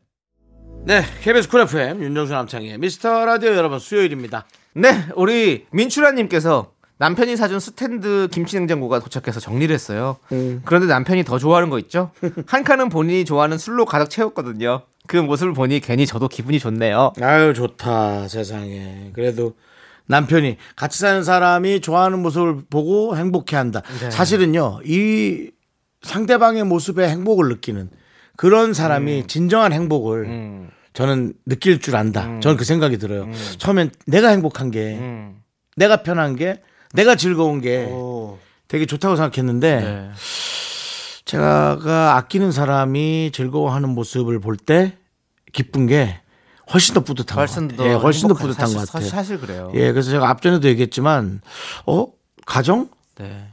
[0.86, 4.46] 네, KBS Cool FM 윤정수 남창희 미스터 라디오 여러분 수요일입니다.
[4.76, 10.18] 네, 우리 민출아님께서 남편이 사준 스탠드 김치냉장고가 도착해서 정리를 했어요.
[10.32, 10.62] 음.
[10.64, 12.12] 그런데 남편이 더 좋아하는 거 있죠?
[12.48, 14.84] 한 칸은 본인이 좋아하는 술로 가득 채웠거든요.
[15.08, 17.14] 그 모습을 보니 괜히 저도 기분이 좋네요.
[17.22, 19.12] 아유 좋다 세상에.
[19.14, 19.56] 그래도
[20.08, 23.82] 남편이 같이 사는 사람이 좋아하는 모습을 보고 행복해 한다.
[24.00, 24.12] 네.
[24.12, 25.52] 사실은요 이
[26.02, 27.90] 상대방의 모습에 행복을 느끼는
[28.38, 29.28] 그런 사람이 음.
[29.28, 32.26] 진정한 행복을 저는 느낄 줄 안다.
[32.26, 32.42] 음.
[32.42, 33.30] 저는 그 생각이 들어요.
[33.58, 35.42] 처음엔 내가 행복한 게 음.
[35.76, 36.62] 내가 편한 게
[36.94, 38.38] 내가 즐거운 게 오.
[38.68, 40.10] 되게 좋다고 생각했는데 네.
[41.38, 44.94] 제가 아끼는 사람이 즐거워하는 모습을 볼 때
[45.52, 46.20] 기쁜 게
[46.74, 47.94] 훨씬 더 뿌듯한 훨씬 것더 같아요.
[47.98, 48.34] 예, 훨씬 더.
[48.34, 49.10] 뿌듯한 사실, 것 같아요.
[49.10, 49.72] 사실, 그래요.
[49.76, 51.42] 예, 그래서 제가 앞전에도 얘기했지만
[51.86, 52.08] 어
[52.46, 53.50] 가정 네.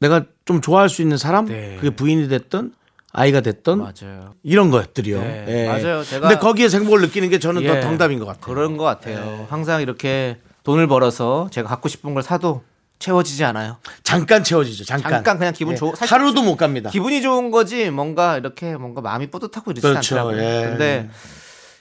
[0.00, 1.76] 내가 좀 좋아할 수 있는 사람 네.
[1.76, 2.74] 그게 부인이 됐던
[3.12, 4.34] 아이가 됐던 맞아요.
[4.42, 5.20] 이런 것들이요.
[5.20, 5.66] 네, 예.
[5.66, 6.00] 맞아요.
[6.02, 7.68] 제가- 근데 거기에 행복을 느끼는 게 저는 예.
[7.68, 8.40] 더 정답인 것 같아요.
[8.42, 9.46] 그런 것 같아요.
[9.50, 12.62] 항상 이렇게 돈을 벌어서 제가 갖고 싶은 걸 사도
[13.02, 13.78] 채워지지 않아요.
[14.04, 14.84] 잠깐 채워지죠.
[14.84, 15.10] 잠깐.
[15.10, 15.76] 잠깐 그냥 기분 예.
[15.76, 16.88] 좋- 살짝 하루도 못 갑니다.
[16.90, 20.16] 기분이 좋은 거지 뭔가 이렇게 뭔가 마음이 뿌듯하고 이러지 그렇죠.
[20.18, 20.40] 않더라고요.
[20.42, 20.64] 예.
[20.68, 21.10] 근데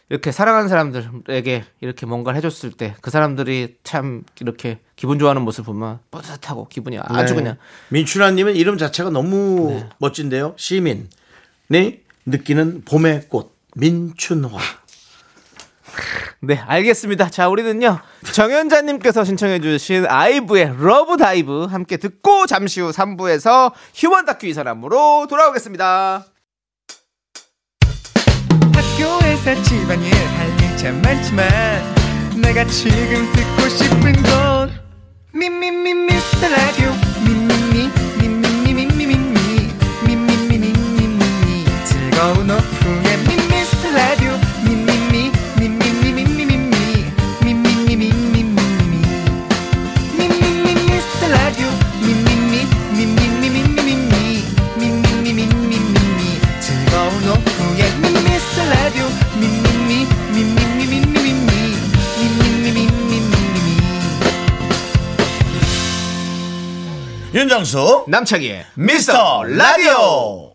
[0.09, 5.99] 이렇게 사랑하는 사람들에게 이렇게 뭔가를 해줬을 때 그 사람들이 참 이렇게 기분 좋아하는 모습 보면
[6.09, 7.39] 뿌듯하고 기분이 아주 네.
[7.41, 7.57] 그냥
[7.89, 10.55] 민춘아님은 이름 자체가 너무 멋진데요.
[10.57, 11.07] 시민이
[12.25, 14.49] 느끼는 봄의 꽃 민춘화.
[16.43, 17.29] 네 알겠습니다.
[17.29, 17.99] 자 우리는요
[18.33, 26.25] 정현자님께서 신청해주신 아이브의 LOVE DIVE 함께 듣고 잠시 후 3부에서 휴먼 다큐 이 사람으로 돌아오겠습니다.
[28.73, 31.47] 학교에서 집안일 할 일 참 많지만
[32.41, 34.71] 내가 지금 듣고 싶은 건
[35.31, 36.89] 미미미 미스터 라디오
[37.23, 39.05] 미미미 미미미 미미미
[40.07, 42.60] 미미미 미미미 즐거운 오후
[67.33, 70.53] 윤정수 남창희의 미스터 라디오.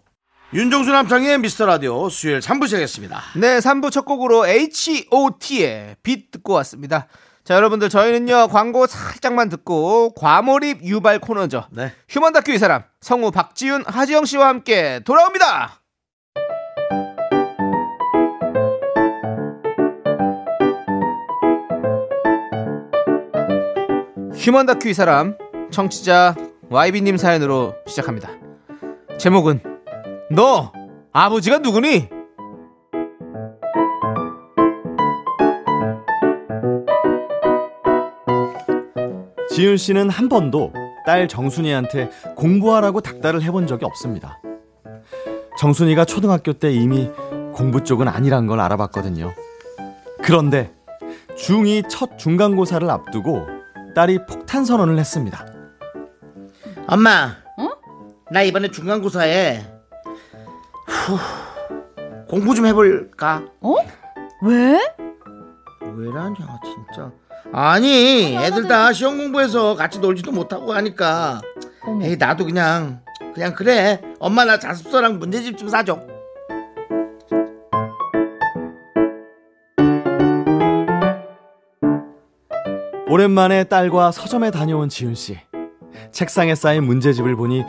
[0.52, 3.22] 윤정수 남창의 미스터 라디오 수요일 3부 시작했습니다.
[3.36, 7.08] 네, 3부 첫 곡으로 H.O.T의 빛 듣고 왔습니다.
[7.44, 11.66] 자, 여러분들 저희는요 광고 살짝만 듣고 과몰입 유발 코너죠.
[11.70, 11.94] 네.
[12.10, 15.80] 휴먼 다큐 이 사람 성우 박지윤, 하지영 씨와 함께 돌아옵니다.
[24.34, 25.38] 휴먼 다큐 이 사람
[25.70, 26.34] 청취자
[26.68, 28.28] YB님 사연으로 시작합니다.
[29.18, 29.60] 제목은
[30.30, 30.72] 너
[31.12, 32.08] 아버지가 누구니?
[39.48, 40.72] 지윤 씨는 한 번도
[41.06, 44.40] 딸 정순이한테 공부하라고 닥달을 해본 적이 없습니다.
[45.58, 47.08] 정순이가 초등학교 때 이미
[47.54, 49.32] 공부 쪽은 아니란 걸 알아봤거든요.
[50.22, 50.74] 그런데
[51.38, 53.46] 중2 첫 중간고사를 앞두고
[53.94, 55.55] 딸이 폭탄 선언을 했습니다.
[56.88, 57.36] 엄마.
[57.58, 57.68] 어?
[58.30, 59.64] 나 이번에 중간고사에
[60.86, 61.18] 후,
[62.28, 63.42] 공부 좀 해볼까?
[63.60, 63.74] 어?
[64.42, 64.80] 왜?
[65.96, 67.10] 왜라냐 진짜.
[67.52, 71.40] 아니 애들 다 시험 공부해서 같이 놀지도 못하고 하니까
[72.02, 73.00] 에이 나도 그냥
[73.34, 76.00] 그냥 그래 엄마 나 자습서랑 문제집 좀 사줘
[83.08, 85.38] 오랜만에 딸과 서점에 다녀온 지윤 씨.
[86.16, 87.62] 책상에 쌓인 문제집을 보니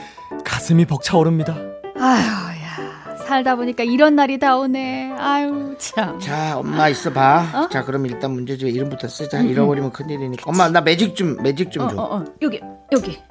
[0.46, 1.54] 가슴이 벅차오릅니다.
[2.00, 5.12] 아휴, 야, 살다 보니까 이런 날이 다 오네.
[5.18, 6.18] 아유, 참.
[6.22, 7.70] 자 엄마 있어 봐 어?
[7.70, 11.96] 자 그럼 일단 문제집에 이름부터 쓰자 잃어버리면 큰일이니까 엄마 나 매직 좀 매직 어, 좀줘
[11.98, 12.62] 어, 어, 여기,
[12.94, 13.22] 여기.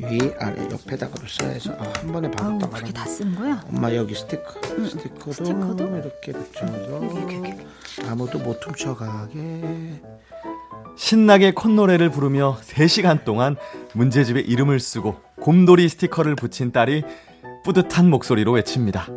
[0.00, 2.92] 위 아래 옆에다가도 써야죠 아, 한 번에 딱 그렇게.
[2.92, 3.64] 다 쓰는 거야?
[3.72, 4.60] 엄마 여기 스티커
[4.90, 5.96] 스티커도, 스티커도?
[5.96, 7.00] 이렇게 붙여서
[8.10, 10.02] 아무도 못 훔쳐가게
[10.96, 13.56] 신나게 콧노래를 부르며 3시간 동안
[13.94, 17.02] 문제집에 이름을 쓰고 곰돌이 스티커를 붙인 딸이
[17.64, 19.08] 뿌듯한 목소리로 외칩니다.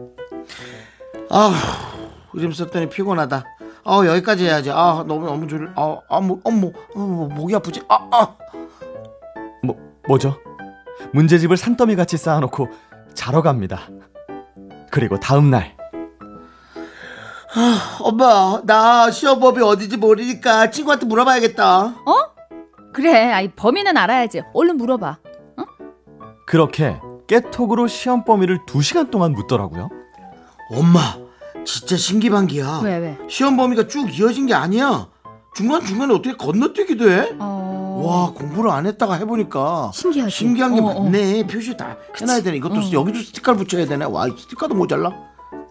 [1.29, 1.51] 아우
[2.33, 3.45] 이름 썼더니 피곤하다
[3.83, 8.07] 아 여기까지 해야지 아 너무 너무 졸 아, 아, 뭐, 어머 어머 목이 아프지 아,
[8.11, 8.35] 아.
[9.63, 10.37] 뭐, 뭐죠?
[11.13, 12.69] 문제집을 산더미 같이 쌓아놓고
[13.13, 13.89] 자러 갑니다.
[14.91, 15.76] 그리고 다음날
[18.01, 21.81] 엄마, 나 시험법이 어디지 모르니까 친구한테 물어봐야겠다.
[22.05, 22.13] 어?
[22.93, 24.41] 그래, 아이 범인은 알아야지.
[24.53, 25.17] 얼른 물어봐.
[26.45, 29.89] 그렇게 깨톡으로 시험 범위를 2시간 동안 묻더라고요.
[30.71, 30.99] 엄마,
[31.65, 32.81] 진짜 신기반기야.
[32.83, 33.17] 왜 왜?
[33.29, 35.07] 시험 범위가 쭉 이어진 게 아니야.
[35.55, 37.35] 중간중간에 어떻게 건너뛰기도 해?
[37.39, 38.01] 어.
[38.05, 39.91] 와, 공부를 안 했다가 해보니까.
[39.93, 40.31] 신기하지?
[40.35, 41.03] 신기한 게 어, 어.
[41.03, 41.47] 많네.
[41.47, 42.57] 표시 다 해놔야 되네.
[42.57, 42.91] 이것도 어.
[42.93, 44.05] 여기도 스티커를 붙여야 되네.
[44.05, 45.11] 와, 이 스티커도 모자라.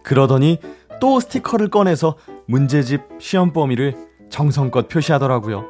[0.03, 0.59] 그러더니
[1.01, 3.95] 또 스티커를 꺼내서 문제집 시험 범위를
[4.31, 5.65] 정성껏 표시하더라고요.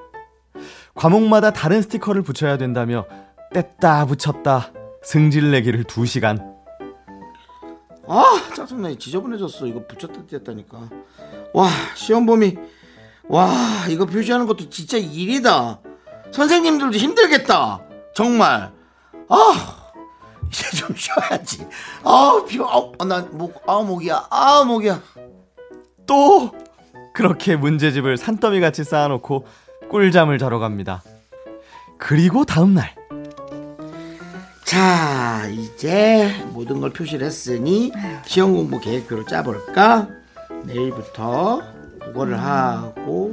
[0.94, 3.06] 과목마다 다른 스티커를 붙여야 된다며
[3.52, 6.56] 뗐다 붙였다 승질 내기를 2시간.
[8.08, 8.22] 아,
[8.54, 8.94] 짜증나.
[8.98, 9.66] 지저분해졌어.
[9.66, 10.88] 이거 붙였다 뗐다니까.
[11.52, 12.56] 와, 시험 범위.
[13.28, 13.50] 와,
[13.88, 15.80] 이거 표시하는 것도 진짜 일이다.
[16.32, 17.80] 선생님들도 힘들겠다.
[18.14, 18.72] 정말.
[19.28, 19.85] 아,
[20.50, 21.66] 이제 좀 쉬어야지.
[22.04, 22.92] 아, 피워.
[22.98, 24.28] 아, 난 목, 아, 목이야.
[24.30, 25.00] 아, 목이야.
[26.06, 26.52] 또
[27.14, 29.46] 그렇게 문제집을 산더미 같이 쌓아놓고
[29.90, 31.02] 꿀잠을 자러 갑니다.
[31.98, 32.94] 그리고 다음 날
[34.64, 37.92] 자, 이제 모든 걸 표시를 했으니
[38.24, 40.08] 시험 공부 계획표를 짜볼까?
[40.64, 41.62] 내일부터
[42.04, 43.32] 국어를 하고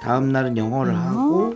[0.00, 1.54] 다음 날은 영어를 하고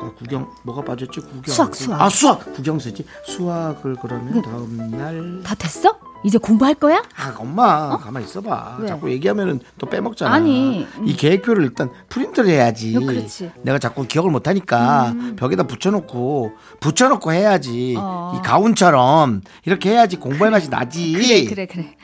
[0.00, 1.20] 아, 구경 뭐가 빠졌지?
[1.20, 1.42] 구경.
[1.46, 2.00] 수학, 수학.
[2.00, 2.52] 아, 수학.
[2.54, 3.04] 구경 쓰지.
[3.26, 5.98] 수학을 그러면 다음 날 다 됐어?
[6.22, 7.02] 이제 공부할 거야?
[7.16, 8.76] 아, 엄마, 가만 있어 봐.
[8.78, 8.88] 왜?
[8.88, 10.30] 자꾸 얘기하면은 또 빼먹잖아.
[10.30, 11.08] 아니, 음.
[11.08, 12.94] 이 계획표를 일단 프린트를 해야지.
[12.94, 13.50] 어, 그렇지.
[13.62, 17.94] 내가 자꾸 기억을 못 하니까 벽에다 붙여놓고 붙여놓고 해야지.
[17.98, 18.34] 어.
[18.38, 21.12] 이 가운처럼 이렇게 해야지 공부할 맛이 나지.
[21.14, 21.96] 그래, 그래, 그래.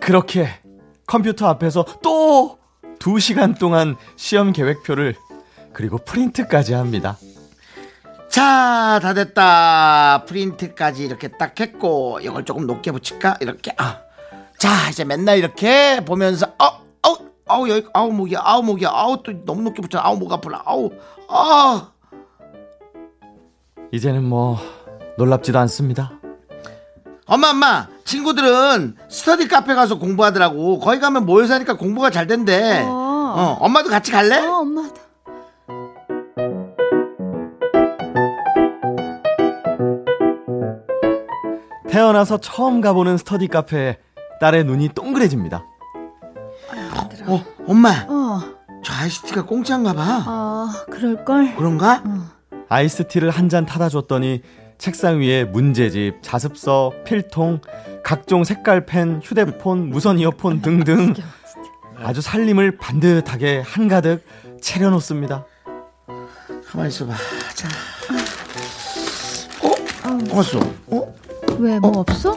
[0.00, 0.48] 그렇게
[1.06, 2.58] 컴퓨터 앞에서 또
[2.98, 5.14] 2시간 동안 시험 계획표를
[5.76, 7.18] 그리고 프린트까지 합니다.
[8.30, 10.24] 자, 다 됐다.
[10.26, 13.36] 프린트까지 이렇게 딱 했고 이걸 조금 높게 붙일까?
[13.40, 13.74] 이렇게.
[13.76, 13.98] 아.
[14.56, 16.64] 자, 이제 맨날 이렇게 보면서 어,
[17.06, 18.40] 어, 아우 여기 아우 목이야.
[18.42, 18.88] 아우 목이야.
[18.90, 19.98] 아우 또 너무 높게 붙여.
[19.98, 20.62] 아우 목 아프라.
[20.64, 20.88] 아우.
[21.28, 21.90] 아.
[23.92, 24.58] 이제는 뭐
[25.18, 26.12] 놀랍지도 않습니다.
[27.26, 32.88] 엄마 엄마 친구들은 스터디 카페 가서 공부하더라고 거기 가면 모여서 하니까 공부가 잘 된대 어.
[33.36, 34.38] 어, 엄마도 같이 갈래?
[34.38, 34.88] 어, 엄마.
[41.96, 43.96] 태어나서 처음 가보는 스터디 카페에
[44.38, 45.64] 딸의 눈이 동그래집니다.
[47.26, 48.42] 어, 엄마 어,
[48.84, 51.56] 저 아이스티가 공짜인가 봐 어, 그럴걸?
[51.56, 52.02] 그런가?
[52.68, 54.42] 아이스티를 한 잔 타다 줬더니
[54.76, 57.62] 책상 위에 문제집, 자습서, 필통,
[58.04, 61.14] 각종 색깔 펜, 휴대폰, 무선 이어폰 등등
[61.96, 64.22] 아주 살림을 반듯하게 한가득
[64.60, 65.46] 차려놓습니다.
[66.66, 67.14] 가만히 있어봐
[67.54, 67.68] 자
[69.62, 70.36] 어?
[70.36, 71.05] 왔어 어?
[71.58, 72.32] 왜, 뭐 없어?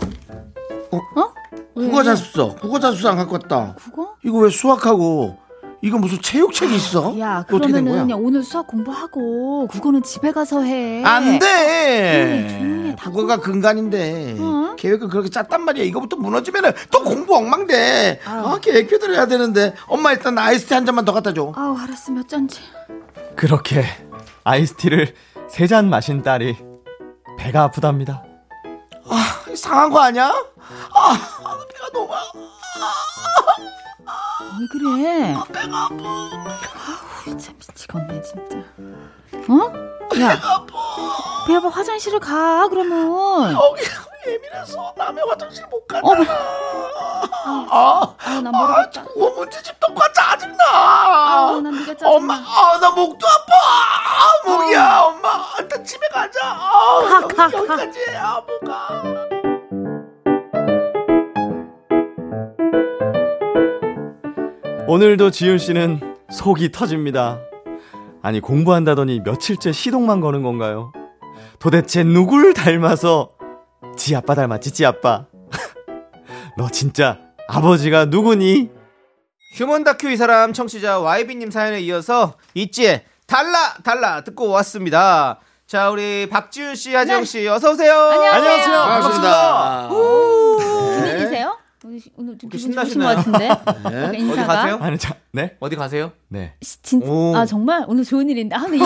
[0.91, 1.33] 어?
[1.73, 4.15] 국어 자습서 국어 자습서 안 갖고 왔다 국어?
[4.23, 5.37] 이거 왜 수학하고
[5.81, 7.17] 이거 무슨 체육책이 있어?
[7.19, 8.01] 야, 이거 어떻게 된 그러면은 거야?
[8.03, 11.01] 그냥 오늘 수학 공부하고 국어는 집에 가서 해.
[11.05, 12.95] 안 조용히 돼!
[12.99, 14.75] 다 국어가 근간인데 어?
[14.77, 15.85] 계획을 그렇게 짰단 말이야.
[15.85, 18.19] 이거부터 무너지면은 또 공부 엉망돼.
[18.25, 19.73] 아, 계획표대로 해야 되는데.
[19.87, 21.53] 엄마 일단 아이스티 한 잔만 더 갖다 줘.
[21.55, 22.59] 아우, 알았어, 몇 잔지.
[23.37, 23.85] 그렇게
[24.43, 25.13] 아이스티를
[25.47, 26.57] 세 잔 마신 딸이
[27.37, 28.23] 배가 아프답니다.
[29.55, 30.27] 상한 거 아니야?
[30.93, 31.17] 아,
[31.73, 32.31] 배가 너무 아파.
[34.59, 35.35] 왜 그래?
[35.53, 35.95] 배가 아파.
[35.95, 38.57] 아우, 진짜 미치겠네, 진짜.
[39.51, 40.19] 어?
[40.19, 40.39] 야.
[41.47, 43.53] 배 아파 화장실을 가, 그러면.
[43.53, 43.83] 여기
[44.27, 46.11] 예민해서 남의 화장실 못 가잖아.
[46.11, 46.27] 어, 배-
[47.71, 49.03] 아, 아, 나 아, 모르겠다.
[49.03, 50.63] 국어 문제집 똑같 짜증나.
[50.73, 52.11] 아, 난 네가 짜증나.
[52.11, 53.53] 엄마, 아, 나 목도 아파.
[53.55, 55.45] 아, 목이야, 엄마.
[55.59, 56.39] 일단 집에 가자.
[56.43, 57.57] 아, 가, 여기, 가, 가.
[57.57, 58.15] 여기까지 해.
[58.17, 59.29] 아, 뭐가.
[64.87, 65.99] 오늘도 지윤 씨는
[66.31, 67.39] 속이 터집니다.
[68.21, 70.91] 아니 공부한다더니 며칠째 시동만 거는 건가요?
[71.59, 73.31] 도대체 누굴 닮아서
[73.99, 75.25] 지 아빠 닮았지 지 아빠.
[76.57, 78.69] 너 진짜 아버지가 누구니?
[79.55, 85.41] 휴먼 다큐 이 사람 청취자 YB님 사연에 이어서 있지의 달라 달라 듣고 왔습니다.
[85.67, 87.93] 자 우리 박지윤 씨, 하지영 씨 어서 오세요.
[87.93, 88.77] 안녕하세요.
[88.77, 89.89] 반갑습니다.
[89.89, 91.57] 분위기세요?
[92.17, 93.01] 오늘, 좀 기분 좋으신?
[93.01, 93.47] 것 같은데?
[93.51, 94.47] 약간 어디 인사가?
[94.47, 94.77] 가세요?
[94.81, 95.55] 아니 자, 네?
[95.59, 96.11] 어디 가세요?
[96.29, 96.53] 네.
[96.61, 97.35] 시- 진, 오.
[97.35, 98.85] 아 정말 오늘 좋은 일인데 아 근데 이게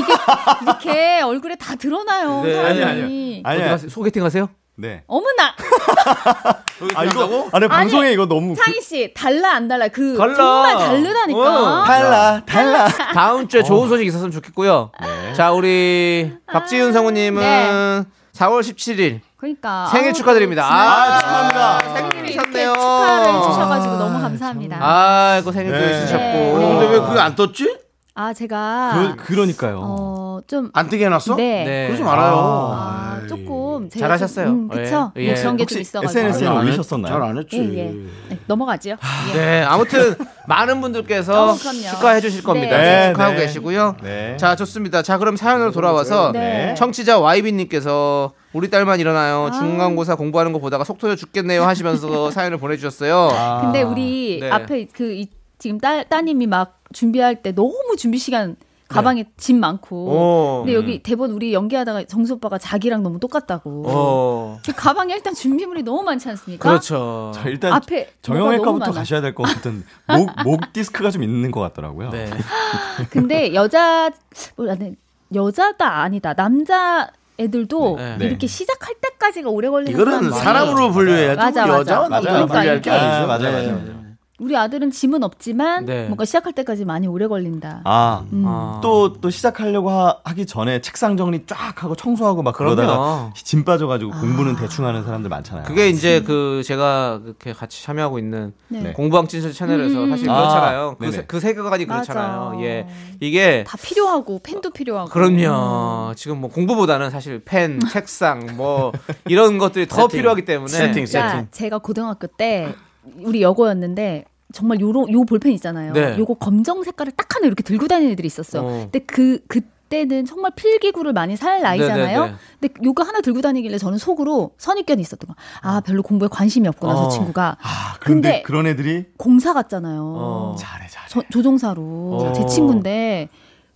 [0.64, 2.60] 이렇게 얼굴에 다 드러나요 네.
[2.60, 3.06] 아니, 아니요.
[3.46, 3.90] 아니, 어디 가세요?
[3.90, 4.50] 소개팅 하세요?
[4.76, 5.04] 네.
[5.08, 5.54] 어머나
[6.96, 10.34] 아 이거 아니 방송에 이거 너무 창희 씨 달라 안 달라 그 달라.
[10.36, 11.84] 정말 다르다니까 어.
[11.86, 12.88] 달라 달라.
[13.14, 14.92] 다음 주에 좋은 소식 있었으면 좋겠고요.
[15.36, 18.04] 자 우리 박지윤 성우님은 네.
[18.34, 20.66] 4월 17일 그러니까 생일 아우, 축하드립니다.
[20.66, 21.80] 아, 축하합니다.
[21.94, 22.64] 생일이셨네요.
[22.64, 24.78] 이렇게 축하를 해주셔가지고 너무 감사합니다.
[24.82, 25.92] 아이고 생일도 네.
[25.92, 26.24] 있으셨고.
[26.24, 26.54] 네.
[26.80, 27.78] 근데 왜 그게 안 떴지?
[28.16, 29.80] 아 제가 그, 그러니까요.
[29.84, 31.36] 어, 좀 안 뜨게 해놨어?
[31.36, 31.64] 네.
[31.66, 31.88] 네.
[31.88, 32.34] 그러지 말아요.
[32.74, 33.46] 아, 조금
[33.90, 34.46] 제가 잘하셨어요.
[34.48, 35.12] 좀, 음, 그쵸?
[35.18, 35.26] 예.
[35.28, 36.20] 뭐 그런 게 좀 있어가지고.
[36.20, 37.14] SNS 에안 했- 올리셨었나요?
[37.14, 37.58] 잘 안 했지.
[37.58, 37.92] 예, 예.
[38.30, 38.90] 네, 넘어가죠.
[38.92, 39.34] 예.
[39.38, 40.16] 네, 아무튼
[40.48, 41.56] 많은 분들께서 어.
[41.56, 42.78] 축하해 주실 겁니다.
[42.78, 43.12] 네.
[43.14, 43.42] 축하하고 네.
[43.46, 43.96] 계시고요.
[44.04, 44.38] 네.
[44.38, 45.02] 자, 좋습니다.
[45.02, 46.74] 자, 그럼 사연으로 돌아와서 네.
[46.78, 49.48] 청취자 YB님께서 우리 딸만 일어나요.
[49.48, 49.52] 아.
[49.52, 53.30] 중간고사 공부하는 거 보다가 속 터져 죽겠네요 하시면서 사연을 보내주셨어요.
[53.32, 53.62] 아.
[53.64, 54.50] 근데 우리 네.
[54.50, 58.56] 앞에 그 이, 지금 딸 따님이 막 준비할 때 너무 준비 시간
[58.94, 59.96] 가방에 짐 많고.
[60.08, 60.64] 오.
[60.64, 63.84] 근데 여기 대본 우리 연기하다가 정수 오빠가 자기랑 너무 똑같다고.
[63.88, 64.60] 어.
[64.66, 66.68] 그 가방에 일단 준비물이 너무 많지 않습니까?
[66.70, 67.32] 그렇죠.
[67.36, 68.92] 자, 일단 앞에 정형외과부터.
[68.92, 72.10] 가셔야 될 것 같은 목, 목 디스크가 좀 있는 것 같더라고요.
[72.12, 72.30] 네.
[73.10, 74.12] 근데 여자
[74.56, 74.96] 뭐 나는
[75.34, 78.18] 여자다 아니다 남자 애들도 네.
[78.22, 81.36] 이렇게 시작할 때까지가 오래 걸리는 이거는 사람 사람으로 분류해야지.
[81.38, 81.80] 맞아, 뭐 맞아.
[81.96, 82.46] 여자와 남자.
[82.46, 82.92] 분류할 게.
[82.92, 83.28] 아니죠.
[83.28, 83.72] 맞아요, 네.
[83.72, 84.04] 맞아요.
[84.40, 86.06] 우리 아들은 짐은 없지만 네.
[86.08, 87.82] 뭔가 시작할 때까지 많이 오래 걸린다.
[87.84, 88.44] 아, 음.
[88.48, 88.80] 아.
[88.82, 92.76] 또, 또 시작하려고 하, 기 전에 책상 정리 쫙 하고 청소하고 막 그럼요.
[92.76, 95.66] 그러다가 짐 빠져가지고 공부는 대충 하는 사람들 많잖아요.
[95.66, 98.94] 그게 이제 그 제가 그렇게 같이 참여하고 있는 네.
[98.94, 100.10] 공부왕 찐실 채널에서 음.
[100.10, 100.96] 사실 아, 그렇잖아요.
[100.98, 101.18] 그, 네네.
[101.40, 101.86] 세, 그 맞아.
[101.86, 102.60] 그렇잖아요.
[102.64, 102.88] 예.
[103.20, 105.12] 이게 다 필요하고 펜도 필요하고.
[105.12, 106.16] 그럼요.
[106.16, 108.92] 지금 뭐 공부보다는 사실 펜, 책상 뭐
[109.28, 110.18] 이런 것들이 더 세팅.
[110.18, 111.20] 필요하기 때문에 세팅, 세팅.
[111.22, 112.74] 야, 제가 고등학교 때
[113.22, 115.94] 우리 여고였는데 정말 요런 요 볼펜 있잖아요.
[115.94, 116.16] 네.
[116.18, 118.62] 요거 검정 색깔을 딱 하나 이렇게 들고 다니는 애들이 있었어요.
[118.64, 118.68] 어.
[118.92, 122.20] 근데 그 그때는 정말 필기구를 많이 살 나이잖아요.
[122.22, 122.38] 네네네.
[122.60, 125.36] 근데 요거 하나 들고 다니길래 저는 속으로 선입견이 있었던 거.
[125.62, 127.04] 아 별로 공부에 관심이 없구나 어.
[127.04, 127.58] 저 친구가.
[127.62, 130.02] 아, 근데, 근데 그런 애들이 공사 갔잖아요.
[130.04, 130.56] 어.
[130.60, 131.08] 잘해, 잘해.
[131.10, 132.34] 저- 조종사로 어.
[132.34, 133.30] 제 친구인데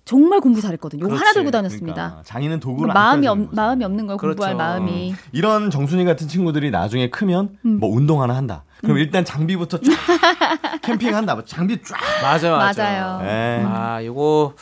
[0.08, 1.04] 정말 공부 잘했거든요.
[1.04, 1.34] 요거 하나 그렇지.
[1.36, 1.94] 들고 다녔습니다.
[1.94, 3.38] 그러니까 장인은 도구를 안 마음이 없.
[3.52, 4.18] 마음이 없는 거예요.
[4.18, 4.38] 그렇죠.
[4.38, 5.14] 공부할 마음이.
[5.34, 7.80] 이런 정순이 같은 친구들이 나중에 크면 음.
[7.80, 8.64] 뭐 운동 하나 한다.
[8.82, 9.92] 그럼 일단 장비부터 쫙
[10.82, 11.36] 캠핑한다.
[11.36, 11.98] 뭐 장비 쫙.
[12.22, 12.84] 맞아 맞아.
[12.84, 13.28] 맞아요.
[13.28, 13.64] 에.
[13.66, 14.54] 아, 요거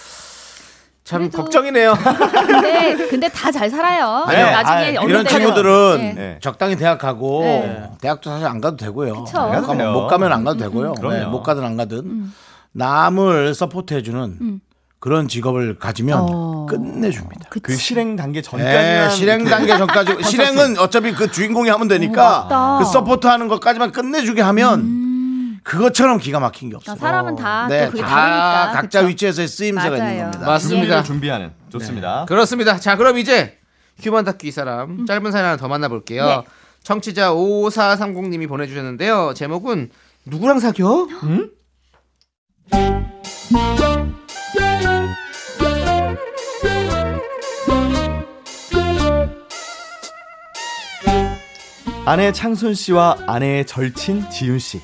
[1.04, 1.94] 참 그래도- 걱정이네요.
[2.48, 4.24] 근데 근데 다 잘 살아요.
[4.26, 6.14] 아니, 나중에 아, 어느 이런 친구들은 네.
[6.14, 6.40] 네.
[6.42, 7.92] 적당히 대학 가고 네.
[8.02, 9.26] 대학도 사실 안 가도 되고요.
[9.26, 9.42] 그쵸.
[9.48, 9.94] 못 가면.
[9.94, 10.94] 못 가면 안 가도 되고요.
[10.94, 11.16] 그럼요.
[11.18, 12.34] 네, 못 가든 안 가든 음.
[12.72, 14.62] 남을 서포트해주는
[15.06, 16.65] 그런 직업을 가지면 어.
[16.68, 17.50] 끝내줍니다.
[17.52, 17.62] 그치.
[17.62, 22.48] 그 실행 단계 네, 전까지만 실행 단계 전까지 실행은 어차피 그 주인공이 하면 어, 되니까
[22.50, 22.80] 맞다.
[22.80, 26.96] 그 서포트 하는 것까지만 끝내주게 하면 그것처럼 기가 막힌 게 없어요.
[26.96, 28.72] 아, 사람은 다 네, 또 그게 다 다르니까.
[28.82, 29.10] 각자 그쵸?
[29.10, 30.22] 위치에서의 쓰임새가 있는 맞아요.
[30.32, 30.46] 겁니다.
[30.48, 30.80] 맞습니다.
[30.80, 32.26] 준비를 준비하는 좋습니다.
[32.28, 32.80] 그렇습니다.
[32.80, 33.60] 자, 그럼 이제
[34.00, 36.26] 휴먼 다큐 이 사람 짧은 사연 하나 더 만나볼게요.
[36.26, 36.41] 네.
[36.82, 39.36] 청취자 5430님이 보내주셨는데요.
[39.36, 39.91] 제목은
[40.26, 41.06] 누구랑 사겨?
[52.08, 54.80] 아내 창순 씨와 아내의 절친 지윤 씨.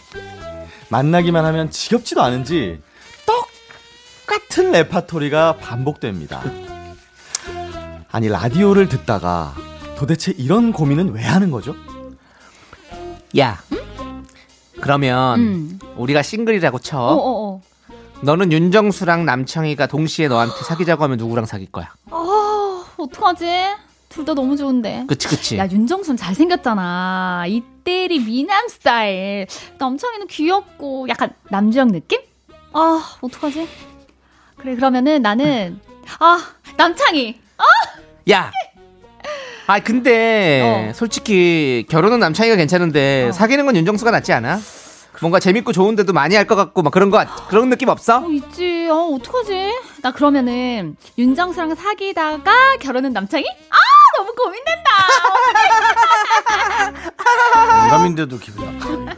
[0.89, 2.81] 만나기만 하면 지겹지도 않은지
[3.25, 6.41] 똑같은 레파토리가 반복됩니다.
[8.11, 9.55] 아니 라디오를 듣다가
[9.97, 11.75] 도대체 이런 고민은 왜 하는 거죠?
[13.37, 13.61] 야,
[14.81, 15.79] 그러면 음.
[15.95, 16.97] 우리가 싱글이라고 쳐.
[16.99, 17.50] 어, 어, 어.
[18.23, 21.91] 너는 윤정수랑 남창희가 동시에 너한테 사귀자고 하면 누구랑 사귈 거야?
[22.11, 23.45] 아, 어떡하지?
[24.09, 25.05] 둘 다 너무 좋은데.
[25.07, 25.57] 그치 그치.
[25.57, 27.45] 야, 윤정순 잘생겼잖아.
[27.47, 29.47] 이때리 미남 스타일.
[29.79, 32.19] 남창이는 귀엽고 약간 남주형 느낌?
[32.73, 33.67] 아, 어떡하지?
[34.57, 35.79] 그래, 그러면은 나는,
[36.19, 36.39] 아,
[36.77, 37.39] 남창이.
[38.31, 38.51] 야.
[39.67, 40.93] 아 근데 어.
[40.93, 43.31] 솔직히 결혼은 남창희가 괜찮은데 어.
[43.31, 44.59] 사귀는 건 윤정수가 낫지 않아?
[45.21, 48.17] 뭔가 재밌고 좋은데도 많이 할 것 같고 막 그런 거 그런 느낌 없어?
[48.25, 48.87] 어, 있지.
[48.89, 49.71] 어, 어떡하지?
[50.01, 53.45] 나 그러면은 윤정수랑 사귀다가 결혼은 남창이?
[53.69, 53.75] 아,
[54.17, 54.91] 너무 고민된다.
[57.91, 59.15] 영감인데도 기분 나빠.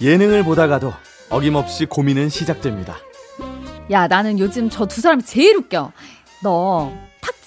[0.00, 0.92] 예능을 보다가도
[1.30, 2.96] 어김없이 고민은 시작됩니다.
[3.90, 5.92] 야, 나는 요즘 저 두 사람이 제일 웃겨.
[6.42, 6.92] 너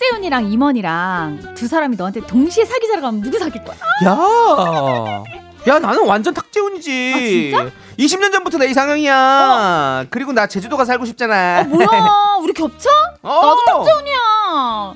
[0.10, 3.76] 탁재훈이랑 임원이랑 두 사람이 너한테 동시에 사귀자라고 하면 누구 사귈 거야?
[4.06, 5.24] 야.
[5.68, 7.14] 야 나는 완전 탁재훈이지.
[7.16, 7.72] 아, 진짜?
[8.18, 10.06] 20년 전부터 내 이상형이야.
[10.10, 11.62] 그리고 나 제주도가 살고 싶잖아.
[11.62, 11.88] 어, 뭐야?
[12.42, 12.90] 우리 겹쳐?
[13.22, 13.46] 어.
[13.46, 14.94] 나도 탁재훈이야.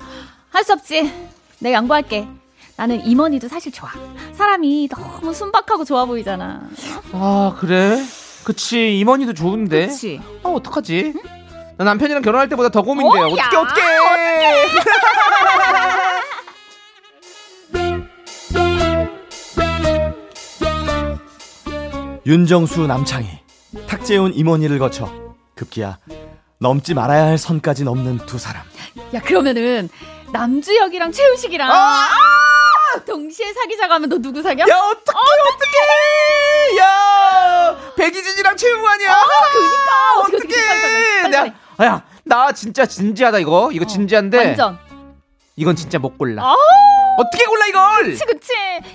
[0.50, 1.12] 할 수 없지.
[1.60, 2.28] 내가 양보할게.
[2.76, 3.92] 나는 임원이도 사실 좋아.
[4.34, 6.62] 사람이 너무 순박하고 좋아 보이잖아.
[7.12, 8.04] 아 그래?
[8.46, 9.88] 그치 임원이도 좋은데.
[9.88, 10.20] 그치?
[10.44, 11.14] 아 어떡하지?
[11.78, 13.20] 나 남편이랑 결혼할 때보다 더 고민돼.
[13.20, 13.82] 어, 어떻게 야, 어떻게?
[22.26, 23.28] 윤정수 남창희,
[23.88, 25.12] 탁재훈 임원희를 거쳐
[25.56, 25.98] 급기야
[26.60, 28.64] 넘지 말아야 할 선까지 넘는 두 사람.
[29.14, 29.90] 야 그러면은
[30.32, 32.08] 남주혁이랑 최우식이랑 아!
[33.06, 34.62] 동시에 사귀자고 하면 너 누구 사겨?
[34.62, 39.16] 야 어떡해 어떡해 야 백이진이랑 최웅 아니야
[39.52, 40.56] 그러니까 어떻게
[41.26, 43.70] 어떻게 빨리, 빨리, 빨리, 빨리, 내가 야, 나 진짜 진지하다 이거.
[43.72, 44.38] 이거 진지한데.
[44.38, 44.78] 완전.
[45.56, 46.44] 이건 진짜 못 골라.
[46.44, 46.56] 아
[47.20, 48.04] 어떻게 골라 이걸?
[48.12, 48.54] 그치 그치.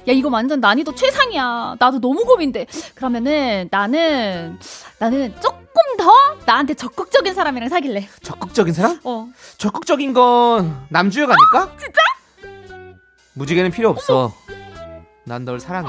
[0.09, 1.77] 야 이거 완전 난이도 최상이야.
[1.79, 2.67] 나도 너무 고민돼.
[2.97, 4.59] 그러면은 나는
[4.99, 5.59] 나는 조금
[5.97, 6.11] 더
[6.45, 8.09] 나한테 적극적인 사람이랑 사귈래.
[8.23, 8.99] 적극적인 사람?
[9.05, 9.29] 어.
[9.59, 11.77] 적극적인 건 남주혁 아닐까?
[11.79, 12.01] 진짜?
[13.35, 14.33] 무지개는 필요 없어.
[15.25, 15.89] 난 널 사랑해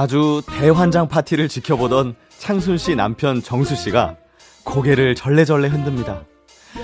[0.00, 4.16] 아주 대환장 파티를 지켜보던 창순 씨 남편 정수 씨가
[4.64, 6.24] 고개를 절레절레 흔듭니다.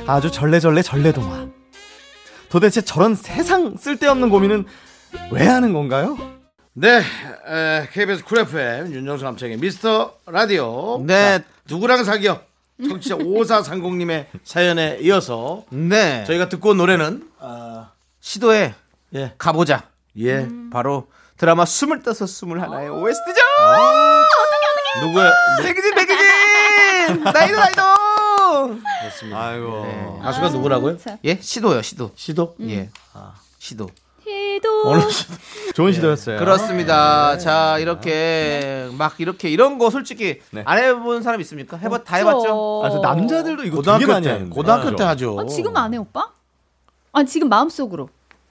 [0.06, 1.48] 아주 절레절레 절레동화.
[2.50, 4.66] 도대체 저런 세상 쓸데없는 고민은
[5.32, 6.18] 왜 하는 건가요?
[6.74, 11.02] 네, 에, KBS Cool FM 윤정수 남창희 미스터 라디오.
[11.06, 11.38] 네.
[11.38, 12.42] 자, 누구랑 사귀어?
[12.86, 18.74] 청취자 5430님의 사연에 이어서 네 저희가 듣고 온 노래는 아, 시도해
[19.14, 19.88] 예, 가보자
[20.18, 21.06] 예, 바로
[21.36, 23.40] 드라마 스물다섯 스물하나의 OST죠
[25.02, 25.32] 누구야?
[25.62, 27.82] 백이진 백이진 나이도 나이도
[29.34, 29.82] 아이고.
[29.84, 30.18] 네.
[30.22, 30.98] 가수가 누구라고요?
[30.98, 31.18] 참.
[31.24, 32.54] 예 시도요 시도 시도?
[32.62, 32.88] 예
[33.58, 33.88] 시도
[34.26, 35.34] 해도 어느 시도?
[35.76, 36.38] 좋은 시도였어요.
[36.38, 37.36] 그렇습니다.
[37.38, 40.62] 자 이렇게 막 이렇게 이런 거 솔직히 네.
[40.64, 41.76] 안 해본 사람 있습니까?
[41.76, 42.82] 해봤 다 해봤죠.
[42.84, 44.50] 아, 저 남자들도 이거 고등학교 많이 때, 하는데.
[44.54, 45.38] 고등학교 때 하죠.
[45.38, 46.30] 아, 지금 안 해 오빠?
[47.12, 48.08] 아 지금 마음속으로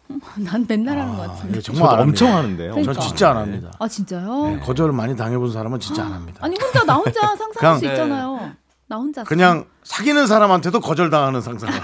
[0.37, 2.33] 난 맨날 하는 것 같은데 예, 저도 정말 안 엄청.
[2.35, 2.73] 하는데요.
[2.73, 3.05] 전 그러니까.
[3.05, 3.71] 진짜 안 합니다.
[3.79, 4.47] 아 진짜요?
[4.49, 6.39] 네, 거절을 많이 당해본 사람은 진짜 안 합니다.
[6.41, 8.51] 아니 혼자 나 혼자 상상할 그냥- 수 있잖아요
[8.87, 11.73] 나 혼자 그냥 사귀는 사람한테도 거절당하는 상상을.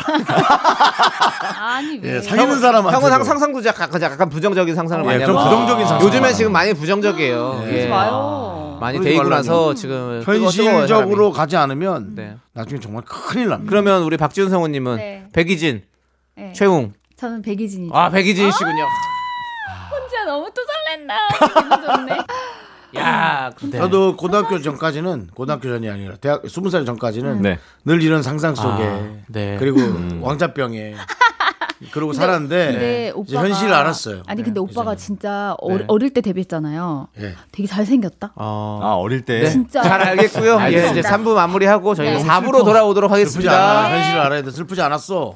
[1.59, 2.95] 아니 왜 예, 사귀는 사람한테.
[2.97, 6.07] 형은 항상 상상도 약간 약간 부정적인 상상을 예, 많이 좀 하고 부정적인 상상.
[6.07, 7.63] 요즘에 지금 많이 부정적이에요.
[7.65, 7.83] 예.
[7.83, 7.87] 예.
[7.87, 9.23] 마요 많이 데이고.
[9.29, 11.31] 나서 지금 현실적으로.
[11.31, 12.35] 가지 않으면 네.
[12.53, 13.69] 나중에 정말 큰일 납니다.
[13.69, 15.27] 그러면 우리 박지훈 성우님은 네.
[15.33, 15.83] 백이진,
[16.35, 16.53] 네.
[16.53, 16.93] 최웅.
[17.21, 18.83] 저는 백이진이죠 아 백이진 씨군요.
[19.91, 22.17] 혼자 너무 또 설렌다 기분 좋네
[22.97, 23.77] 야, 네.
[23.77, 27.59] 저도 고등학교 전까지는 고등학교 전이 아니라 대학 20살 전까지는 네.
[27.85, 29.55] 늘 이런 상상 속에 아, 네.
[29.59, 29.79] 그리고
[30.19, 30.95] 왕자병에
[31.91, 34.23] 그러고 살았는데 근데 이제 오빠가 현실을 알았어요.
[34.27, 34.97] 아니 근데 오빠가 이제는.
[34.97, 35.83] 진짜 어, 네.
[35.87, 37.33] 어릴 때 데뷔했잖아요 예.
[37.51, 38.79] 되게 잘 생겼다 어.
[38.83, 39.39] 아, 어릴 때.
[39.41, 39.49] 네.
[39.49, 39.81] 진짜.
[39.81, 40.59] 잘 알겠고요.
[40.65, 41.09] 예, 이제 알겠습니다.
[41.09, 42.23] 3부 마무리하고 저희는 네.
[42.25, 43.57] 4부로 돌아오도록 슬프지 않아.
[43.85, 43.97] 하겠습니다.
[43.97, 44.51] 현실을 알아야 돼.
[44.51, 45.35] 슬프지 않았어.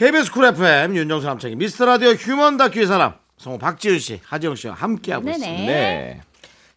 [0.00, 4.54] KBS Cool FM 윤정수 남창희 미스터 라디오 휴먼 다큐 이 사람 성우 박지윤 씨, 하지영
[4.54, 5.36] 씨와 함께하고 네네.
[5.36, 5.72] 있습니다.
[5.72, 6.22] 네.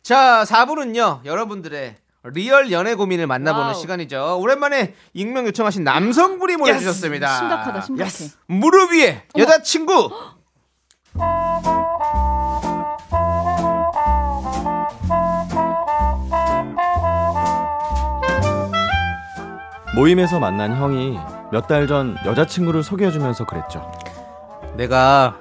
[0.01, 1.95] 자, 4부는요, 여러분들의
[2.33, 3.79] 리얼 연애 고민을 만나보는 와우.
[3.79, 4.39] 시간이죠.
[4.41, 7.37] 오랜만에 익명 요청하신 남성분이 보내주셨습니다.
[7.37, 8.11] 심각하다 심각해
[8.47, 10.11] 무릎 위에 여자친구!
[19.95, 23.89] 모임에서 만난 형이 몇 달 전 여자친구를 소개해주면서 그랬죠.
[24.75, 25.37] 내가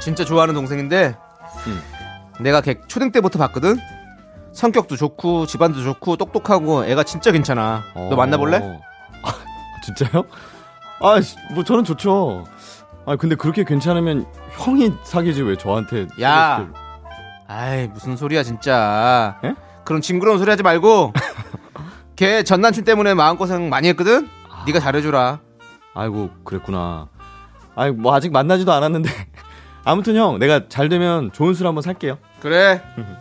[0.00, 1.16] 진짜 좋아하는 동생인데,
[1.66, 1.82] 음.
[2.40, 3.76] 내가 걔 초등 때부터 봤거든?
[4.52, 7.82] 성격도 좋고, 집안도 좋고, 똑똑하고, 애가 진짜 괜찮아.
[7.94, 8.58] 너 만나볼래?
[8.62, 8.80] 어.
[9.24, 9.32] 아,
[9.84, 10.24] 진짜요?
[11.00, 12.44] 아, 씨, 뭐 저는 좋죠.
[13.06, 16.68] 아, 근데 그렇게 괜찮으면 형이 사귀지 왜 저한테 야.
[17.48, 19.38] 아이, 무슨 소리야, 진짜.
[19.44, 19.54] 예?
[19.84, 21.12] 그런 징그러운 소리 하지 말고,
[22.14, 24.28] 걔 전 남친 때문에 마음고생 많이 했거든?
[24.66, 25.40] 네가 잘해주라.
[25.98, 27.08] 아이고, 그랬구나.
[27.74, 29.10] 아이, 뭐 아직 만나지도 않았는데.
[29.84, 32.18] 아무튼 형, 내가 잘 되면 좋은 술 한번 살게요.
[32.40, 32.80] 그래.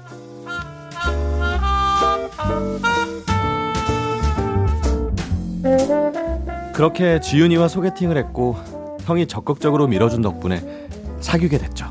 [6.73, 8.55] 그렇게 지윤이와 소개팅을 했고
[9.01, 10.87] 형이 적극적으로 밀어준 덕분에
[11.19, 11.87] 사귀게 됐죠.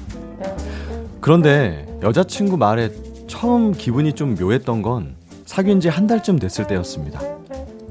[1.21, 2.91] 그런데 여자친구 말에
[3.27, 7.21] 처음 기분이 좀 묘했던 건 사귄 지 한 달쯤 됐을 때였습니다.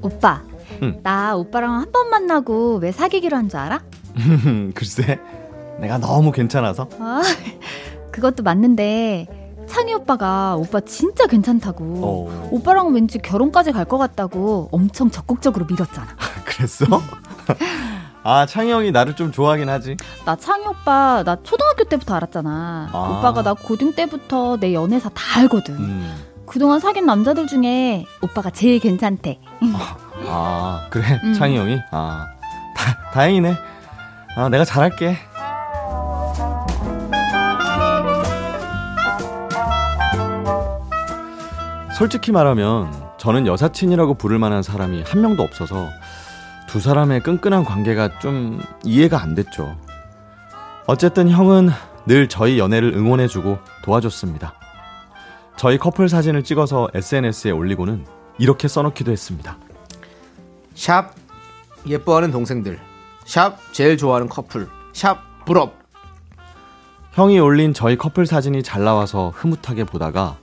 [0.01, 0.41] 오빠
[0.83, 0.99] 응.
[1.03, 3.81] 나 오빠랑 한 번 만나고 왜 사귀기로 한 줄 알아?
[4.75, 5.19] 글쎄,
[5.79, 7.21] 내가 너무 괜찮아서 아,
[8.11, 9.27] 그것도 맞는데
[9.67, 11.83] 창희 오빠가 오빠 진짜 괜찮다고
[12.29, 12.49] 어.
[12.51, 16.07] 오빠랑 왠지 결혼까지 갈 것 같다고 엄청 적극적으로 밀었잖아
[16.45, 16.85] 그랬어?
[18.23, 19.97] 아, 창희 형이 나를 좀 좋아하긴 하지.
[20.25, 22.89] 나 창희 오빠 나 초등학교 때부터 알았잖아.
[22.91, 22.97] 아.
[23.19, 25.75] 오빠가 나 고등 때부터 내 연애사 다 알거든.
[25.75, 26.15] 음.
[26.47, 29.39] 그동안 사귄 남자들 중에 오빠가 제일 괜찮대.
[30.27, 31.19] 아, 그래?
[31.23, 31.33] 음.
[31.33, 31.79] 창희 형이?
[31.91, 32.27] 아,
[32.75, 33.55] 다, 다행이네.
[34.37, 35.17] 아, 내가 잘할게.
[41.97, 45.89] 솔직히 말하면 저는 여사친이라고 부를 만한 사람이 한 명도 없어서
[46.67, 49.77] 두 사람의 끈끈한 관계가 좀 이해가 안 됐죠.
[50.87, 51.69] 어쨌든 형은
[52.05, 54.53] 늘 저희 연애를 응원해주고 도와줬습니다.
[55.57, 58.05] 저희 커플 사진을 찍어서 SNS에 올리고는
[58.37, 59.57] 이렇게 써놓기도 했습니다.
[60.73, 61.13] 샵
[61.87, 62.79] 예뻐하는 동생들.
[63.25, 64.67] 샵 제일 좋아하는 커플.
[64.93, 65.73] 샵 부럽.
[67.13, 70.37] 형이 올린 저희 커플 사진이 잘 나와서 흐뭇하게 보다가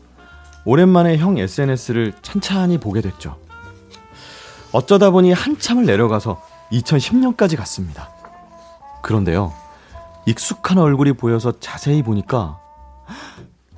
[0.64, 3.36] 오랜만에 형 SNS를 찬찬히 보게 됐죠.
[4.72, 6.40] 어쩌다 보니 한참을 내려가서
[6.72, 8.08] 2010년까지 갔습니다.
[9.02, 9.52] 그런데요,
[10.24, 12.58] 익숙한 얼굴이 보여서 자세히 보니까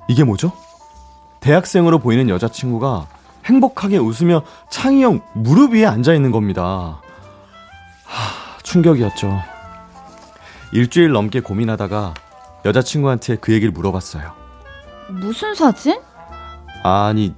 [0.07, 0.53] 이게 뭐죠?
[1.45, 3.05] 대학생으로 보이는 여자친구가
[3.45, 4.41] 행복하게 웃으며
[4.71, 6.99] 창희 형 무릎 위에 앉아 있는 겁니다.
[8.03, 9.39] 하, 충격이었죠.
[10.71, 12.15] 일주일 넘게 고민하다가
[12.65, 14.33] 여자친구한테 그 얘기를 물어봤어요.
[15.09, 16.01] 무슨 사진?
[16.83, 17.35] 아니,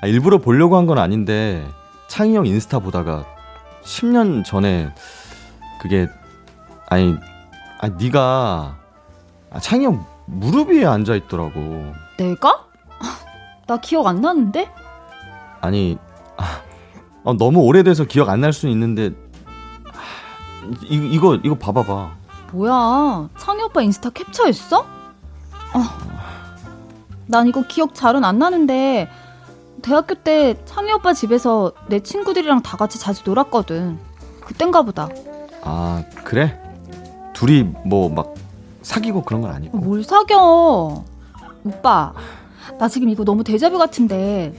[0.00, 1.66] 아, 일부러 보려고 한 건 아닌데
[2.06, 3.24] 창희 형 인스타 보다가
[3.82, 4.94] 10년 전에
[5.82, 6.06] 그게
[6.88, 7.16] 아니,
[7.80, 8.76] 아 네가
[9.50, 11.92] 아, 창희 형 무릎 위에 앉아 있더라고.
[12.16, 12.64] 내가?
[13.66, 14.70] 나 기억 안 나는데?
[15.60, 15.98] 아니,
[16.36, 16.60] 아,
[17.24, 19.10] 어, 너무 오래돼서 기억 안 날 수는 있는데
[19.86, 22.10] 아, 이, 이거 이거 봐봐봐.
[22.52, 23.28] 뭐야?
[23.38, 24.80] 창희 오빠 인스타 캡처했어?
[24.80, 24.86] 어.
[27.26, 29.08] 난 이거 기억 잘은 안 나는데
[29.82, 33.98] 대학교 때 창희 오빠 집에서 내 친구들이랑 다 같이 자주 놀았거든.
[34.44, 35.08] 그땐가 보다.
[35.64, 36.60] 아 그래?
[37.34, 38.34] 둘이 뭐 막
[38.82, 39.78] 사귀고 그런 건 아니고.
[39.78, 41.02] 뭘 사겨?
[41.64, 42.12] 오빠,
[42.78, 44.52] 나 지금 이거 너무 데자뷰 같은데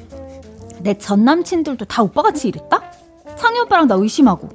[0.81, 2.81] 내 전 남친들도 다 오빠 같이 이랬다?
[3.35, 4.49] 창희 오빠랑 나 의심하고.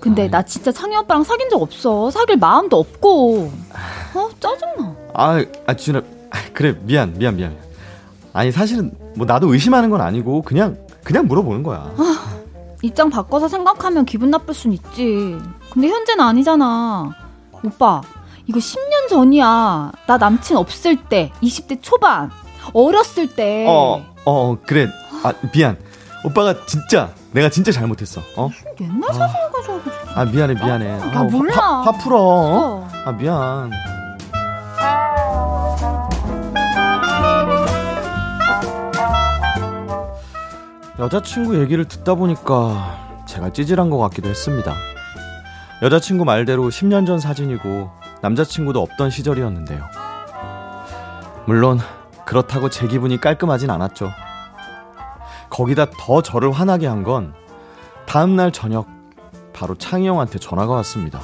[0.00, 2.10] 근데 나 진짜 창희 오빠랑 사귄 적 없어.
[2.10, 3.52] 사귈 마음도 없고.
[4.14, 4.96] 어 짜증나.
[5.14, 7.56] 아, 아 진아, 아, 그래 미안 미안 미안.
[8.32, 11.90] 아니 사실은 뭐 나도 의심하는 건 아니고 그냥 그냥 물어보는 거야.
[12.82, 15.36] 입장 바꿔서 생각하면 기분 나쁠 순 있지.
[15.72, 17.10] 근데 현재는 아니잖아.
[17.62, 18.00] 오빠,
[18.46, 19.92] 이거 10년 전이야.
[20.06, 22.30] 나 남친 없을 때, 20대 초반,
[22.72, 23.66] 어렸을 때.
[23.68, 24.88] 어, 어 그래.
[25.22, 25.76] 아 미안.
[26.24, 28.20] 오빠가 진짜 내가 진짜 잘못했어.
[28.36, 28.50] 어?
[28.80, 29.90] 옛날 사진을 가져와서.
[30.14, 30.98] 아 미안해 미안해.
[30.98, 31.54] 나 아, 몰라.
[31.54, 32.18] 화, 화 풀어.
[32.18, 32.24] 어?
[32.84, 32.88] 어.
[33.04, 33.70] 아 미안.
[40.98, 44.74] 여자친구 얘기를 듣다 보니까 제가 찌질한 것 같기도 했습니다.
[45.82, 47.90] 여자친구 말대로 10년 전 사진이고
[48.20, 49.82] 남자친구도 없던 시절이었는데요.
[51.46, 51.80] 물론
[52.30, 54.12] 그렇다고 제 기분이 깔끔하진 않았죠.
[55.50, 57.34] 거기다 더 저를 화나게 한 건
[58.06, 58.86] 다음날 저녁
[59.52, 61.20] 바로 창희 형한테 전화가 왔습니다.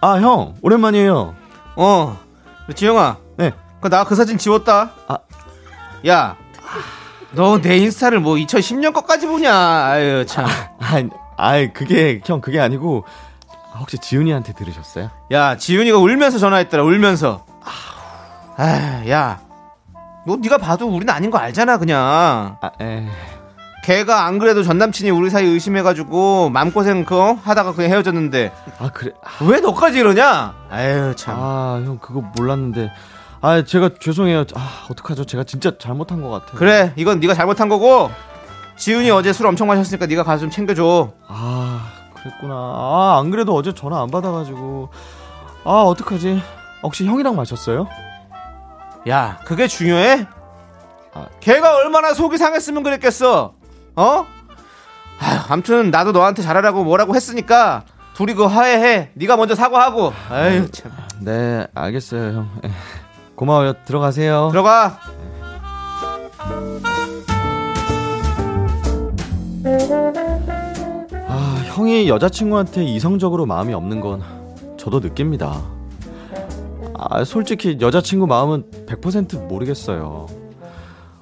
[0.00, 1.34] 아, 형, 오랜만이에요.
[1.76, 2.18] 어.
[2.74, 3.18] 지영아.
[3.36, 3.52] 네.
[3.80, 4.92] 그나그 사진 지웠다.
[5.06, 5.18] 아.
[6.08, 6.36] 야.
[7.32, 9.54] 너 내 인스타를 뭐 2010년 것까지 보냐?
[9.54, 10.44] 아유 참.
[10.46, 11.02] 아,
[11.38, 13.04] 아, 그게 형 그게 아니고
[13.82, 15.10] 혹시 지훈이한테 들으셨어요?
[15.32, 16.84] 야 지윤이가 울면서 전화했더라.
[16.84, 17.44] 울면서.
[18.56, 19.40] 아, 야.
[20.24, 22.56] 너 네가 봐도 우리는 아닌 거 알잖아 그냥.
[22.60, 23.06] 아, 에.
[23.84, 29.10] 걔가 안 그래도 전 남친이 우리 사이 의심해가지고 맘고생 그 하다가 그냥 헤어졌는데 아, 그래.
[29.40, 30.54] 왜 너까지 이러냐?
[30.70, 31.34] 아유 참.
[31.36, 32.92] 아, 형 그거 몰랐는데.
[33.40, 34.44] 아, 제가 죄송해요.
[34.54, 35.24] 아, 어떡하죠?
[35.24, 36.56] 제가 진짜 잘못한 것 같아요.
[36.56, 38.08] 그래 이건 네가 잘못한 거고
[38.76, 41.10] 지훈이 어제 술 엄청 마셨으니까 네가 가서 좀 챙겨줘.
[41.26, 41.90] 아,
[42.22, 42.54] 그랬구나.
[42.54, 44.90] 아, 안 그래도 어제 전화 안 받아가지고.
[45.64, 46.42] 아, 어떡하지?
[46.82, 47.86] 혹시 형이랑 마셨어요?
[49.08, 50.26] 야 그게 중요해?
[51.14, 51.26] 아.
[51.40, 53.54] 걔가 얼마나 속이 상했으면 그랬겠어.
[53.96, 54.26] 어?
[55.20, 57.82] 아휴, 아무튼 나도 너한테 잘하라고 뭐라고 했으니까
[58.14, 59.10] 둘이 그 화해해.
[59.14, 60.12] 네가 먼저 사과하고.
[60.30, 60.92] 아유 참.
[61.20, 62.50] 네, 알겠어요, 형.
[62.64, 62.70] 에,
[63.36, 63.74] 고마워요.
[63.84, 64.48] 들어가세요.
[64.50, 64.98] 들어가.
[69.64, 70.31] 아,
[71.74, 74.22] 형이 여자친구한테 이성적으로 마음이 없는 건
[74.76, 75.62] 저도 느낍니다.
[76.94, 80.26] 아, 솔직히 여자친구 마음은 100% 모르겠어요.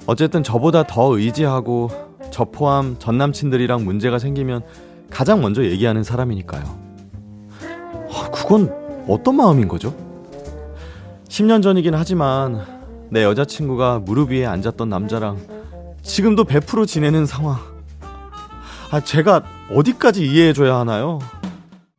[0.07, 1.91] 어쨌든 저보다 더 의지하고
[2.33, 4.63] 저 포함 전 남친들이랑 문제가 생기면
[5.09, 6.65] 가장 먼저 얘기하는 사람이니까요.
[8.13, 8.75] 아, 그건
[9.07, 9.95] 어떤 마음인 거죠?
[11.29, 12.67] 10년 전이긴 하지만
[13.09, 15.39] 내 여자친구가 무릎 위에 앉았던 남자랑
[16.03, 17.59] 지금도 베프로 지내는 상황.
[18.91, 21.21] 아, 제가 어디까지 이해해줘야 하나요?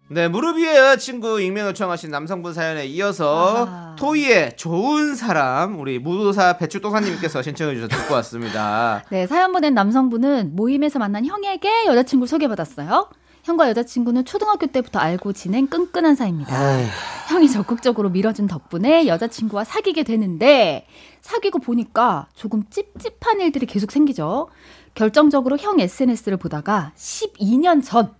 [0.09, 3.95] 네, 무릎 위에 여자친구 익명 요청하신 남성분 사연에 이어서 아.
[3.97, 9.05] 토이의 좋은 사람 우리 무도사 배추도사님께서 신청해 주셔서 듣고 왔습니다.
[9.09, 13.09] 네, 사연 보낸 남성분은 모임에서 만난 형에게 여자친구를 소개받았어요.
[13.43, 16.53] 형과 여자친구는 초등학교 때부터 알고 지낸 끈끈한 사이입니다.
[17.29, 20.85] 형이 적극적으로 밀어준 덕분에 여자친구와 사귀게 되는데
[21.21, 24.49] 사귀고 보니까 조금 찝찝한 일들이 계속 생기죠.
[24.95, 28.13] 결정적으로 형 SNS를 보다가 12년 전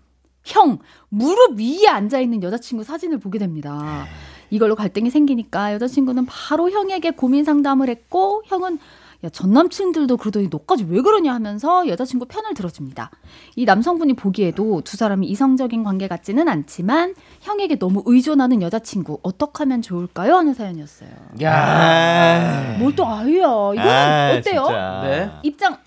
[0.44, 4.06] 형 무릎 위에 앉아 있는 여자친구 사진을 보게 됩니다.
[4.50, 8.80] 이걸로 갈등이 생기니까 여자친구는 바로 형에게 고민 상담을 했고 형은
[9.24, 13.12] 야, 전 남친들도 그러더니 너까지 왜 그러냐 하면서 여자친구 편을 들어줍니다.
[13.56, 19.84] 이 남성분이 보기에도 두 사람이 이성적인 관계 같지는 않지만 형에게 너무 의존하는 여자친구 어떻게 하면
[19.84, 20.38] 좋을까요?
[20.38, 21.10] 하는 사연이었어요.
[21.44, 22.78] 야.
[22.80, 23.46] 뭘 또 아유야.
[23.74, 24.68] 이거는 아, 어때요?
[25.04, 25.32] 네.
[25.44, 25.78] 입장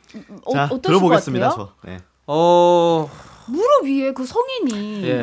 [0.45, 1.75] 어, 자, 어떠실 들어보겠습니다, 것 같아요?
[1.83, 1.89] 저.
[1.91, 1.99] 네.
[2.27, 3.09] 어,
[3.47, 5.23] 무릎 위에 그 성인이 예.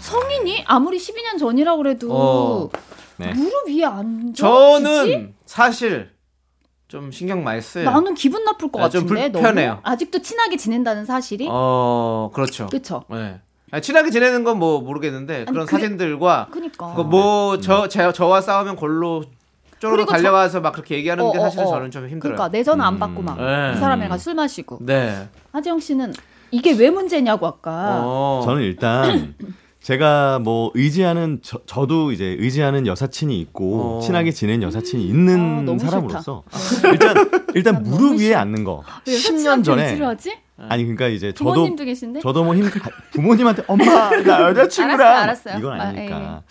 [0.00, 2.68] 성인이 아무리 12년 전이라고 그래도 어.
[3.16, 3.32] 네.
[3.34, 6.10] 무릎 위에 앉아 저는 사실
[6.88, 7.84] 좀 신경 많이 써요.
[7.90, 9.68] 나는 기분 나쁠 것 아, 좀 같은데 불편해요.
[9.70, 12.66] 너무 아직도 친하게 지낸다는 사실이 어, 그렇죠.
[12.66, 13.40] 그쵸 네.
[13.70, 19.24] 아니, 친하게 지내는 건 뭐 모르겠는데 그런 그래- 사진들과 그니까 뭐저 저와 싸우면 골로
[19.90, 21.70] 그리고 저- 달려가서 막 그렇게 얘기하는 게 어, 어, 사실은 어.
[21.72, 22.20] 저는 좀 힘들어요.
[22.36, 23.76] 그러니까 내 전화 안 받고 막 그 네.
[23.76, 25.28] 사람이랑 같이 술 마시고 네.
[25.52, 26.12] 하지영 씨는
[26.50, 28.42] 이게 왜 문제냐고 아까 어.
[28.44, 29.34] 저는 일단
[29.82, 34.00] 제가 뭐 의지하는 저, 저도 이제 의지하는 여사친이 있고 어.
[34.00, 36.44] 친하게 지낸 여사친이 아, 있는 너무 사람으로서
[36.92, 37.14] 일단
[37.54, 38.32] 일단 난 무릎 위에.
[38.34, 40.42] 앉는 거왜 10년 여자친구한테 전에?
[40.68, 42.70] 아니 그러니까 이제 저도 부모님도 계신데 저도 뭐 힘들
[43.12, 45.58] 부모님한테 엄마 나 여자친구랑 알았어요, 알았어요.
[45.58, 46.42] 이건 아, 아니니까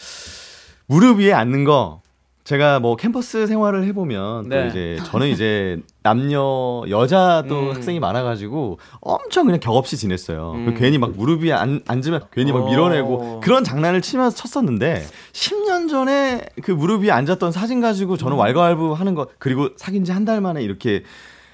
[0.87, 2.01] 무릎 위에 앉는 거
[2.43, 4.63] 제가 뭐 캠퍼스 생활을 해보면 네.
[4.63, 7.71] 또 이제 저는 이제 남녀 여자도 음.
[7.75, 10.53] 학생이 많아가지고 엄청 그냥 격없이 지냈어요.
[10.55, 10.65] 음.
[10.65, 12.69] 그리고 괜히 막 무릎 위에 앉, 앉으면 괜히 막 어.
[12.69, 18.17] 밀어내고 그런 장난을 치면서 쳤었는데 10년 전에 그 무릎 위에 앉았던 사진 가지고 음.
[18.17, 21.03] 저는 왈가왈부 하는 거 그리고 사귄 지 한 달 만에 이렇게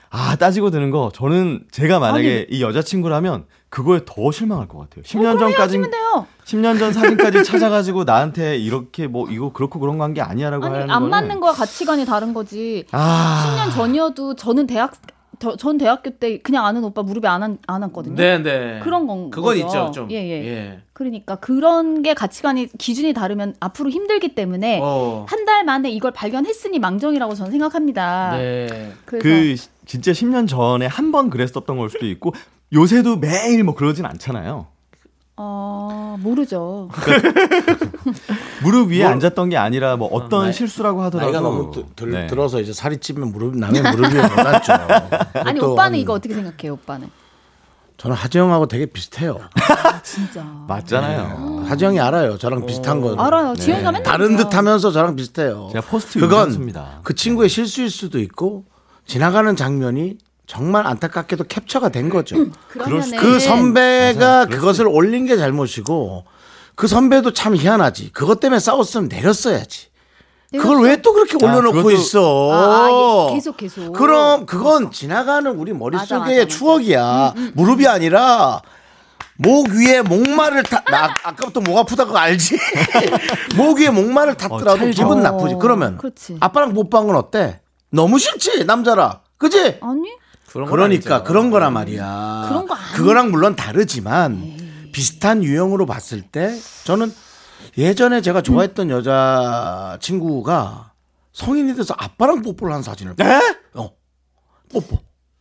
[0.10, 5.04] 아 따지고 드는 거 저는 제가 만약에 이 여자친구라면 그거에 더 실망할 것 같아요.
[5.04, 9.98] 10년 그럼 전까지 헤어지면 돼요 10년 전 사진까지 찾아가지고 나한테 이렇게 뭐 이거 그렇고 그런
[9.98, 14.94] 관계 아니야라고 아니 하는 안 맞는 거와 가치관이 다른 거지 아 10년 전이어도 저는 대학
[15.40, 18.80] 저- 전 대학교 때 그냥 아는 오빠 무릎에 안, 앉- 안 앉거든요 네, 네.
[18.82, 19.66] 그런 건 그건 거죠.
[19.68, 20.12] 있죠, 좀.
[20.12, 20.48] 예, 예.
[20.48, 20.80] 예.
[20.94, 25.28] 그러니까 그런 게 가치관이 기준이 다르면 앞으로 힘들기 때문에 어.
[25.30, 28.32] 한달 만에 이걸 발견했으니 망정이라고 저는 생각합니다.
[28.38, 28.94] 네.
[29.06, 32.34] 그래서 그 시- 진짜 10년 전에 한 번 그랬었던 걸 수도 있고
[32.74, 34.68] 요새도 매일 뭐 그러진 않잖아요.
[35.40, 36.90] 어, 모르죠.
[38.64, 42.12] 무릎 위에 뭐- 앉았던 게 아니라 뭐 어떤 나이- 실수라고 하더라도 나이가 너무 드- 들,
[42.12, 42.28] 네.
[42.28, 44.74] 들어서 이제 살이 찌면 무릎 남의 무릎 위에 못 앉죠.
[45.46, 47.10] 아니 오빠는 한- 이거 어떻게 생각해요, 오빠는?
[47.98, 49.40] 저는 하지영하고 되게 비슷해요.
[50.04, 50.44] 진짜.
[50.68, 51.66] 맞잖아요.
[51.68, 52.38] 하지영이 알아요.
[52.38, 53.16] 저랑 비슷한 거.
[53.16, 53.56] 알아요.
[53.56, 54.44] 지영이가 맨날 다른 그래요.
[54.50, 55.70] 듯하면서 저랑 비슷해요.
[55.72, 57.00] 제가 포스트 그건 유산수입니다.
[57.04, 58.66] 그 친구의 실수일 수도 있고
[59.06, 62.38] 지나가는 장면이 정말 안타깝게도 캡처가 된 거죠.
[62.70, 66.24] 그러면은 그 선배가 그것을 올린 게 잘못이고
[66.76, 68.12] 그 선배도 참 희한하지.
[68.14, 69.88] 그것 때문에 싸웠으면 내렸어야지.
[70.54, 72.52] 그걸 왜 또 그렇게 아, 올려놓고 그것도- 있어?
[72.54, 73.92] 아, 예, 계속 계속.
[73.92, 76.48] 그럼 그건 지나가는 우리 맞아, 머릿속의 맞아, 맞아.
[76.48, 77.34] 추억이야.
[77.54, 78.62] 무릎이 아니라
[79.36, 82.58] 목 위에 목마를 타, 나 아- 아까부터 목 아프다고 알지?
[83.58, 85.04] 목 위에 목마를 탔더라도 어, 찰죠.
[85.04, 85.56] 기분 나쁘지.
[85.60, 86.38] 그러면 그렇지.
[86.40, 87.60] 아빠랑 못 본 건 어때?
[87.90, 89.20] 너무 싫지 남자라.
[89.38, 89.80] 그지?
[89.82, 90.10] 아니?
[90.52, 91.24] 그러니까 아니죠.
[91.24, 92.46] 그런 거란 말이야.
[92.50, 97.14] 그런 거 아니- 그거랑 물론 다르지만 비슷한 유형으로 봤을 때 저는
[97.78, 100.92] 예전에 제가 좋아했던 여자 친구가
[101.34, 103.40] 성인이 돼서 아빠랑 뽀뽀를 한 사진을 봐.
[103.76, 103.90] 어.
[104.72, 105.00] 뽀뽀.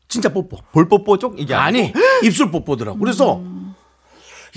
[0.09, 0.59] 진짜 뽀뽀.
[0.73, 1.93] 볼 뽀뽀 쪽 이게 아니,
[2.23, 2.99] 입술 뽀뽀더라고.
[2.99, 3.41] 그래서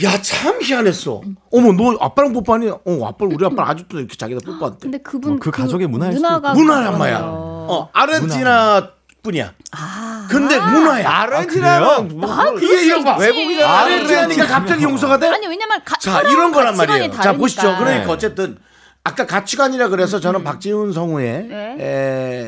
[0.03, 1.21] 야, 참 희한했어.
[1.51, 2.69] 어머, 너 아빠랑 뽀뽀하니?
[2.69, 4.77] 어, 아빠 우리 아빠 아직도 이렇게 자기가 뽀뽀한대.
[4.81, 7.17] 근데 그분 어, 그 가족의 문화일 수도 문화가 문화란 말이야.
[7.19, 7.39] 그러네요.
[7.69, 8.91] 어, 아르헨티나
[9.21, 9.53] 뿐이야.
[9.71, 10.27] 아.
[10.29, 11.09] 근데 문화야.
[11.09, 13.15] 아르헨티나는 뭐, 아, 이게 봐.
[13.15, 13.23] 있지.
[13.25, 13.79] 외국이잖아.
[13.79, 15.27] 아르헨티나니까 갑자기 용서가 돼?
[15.27, 17.11] 아니 왜냐면 가, 자, 이런 거란 말이에요.
[17.11, 17.33] 자, 다르니까.
[17.37, 17.61] 보시죠.
[17.77, 18.11] 그러니까 네.
[18.11, 18.57] 어쨌든
[19.03, 21.75] 아까 가치관이라 그래서 저는 박지훈 성우의 네.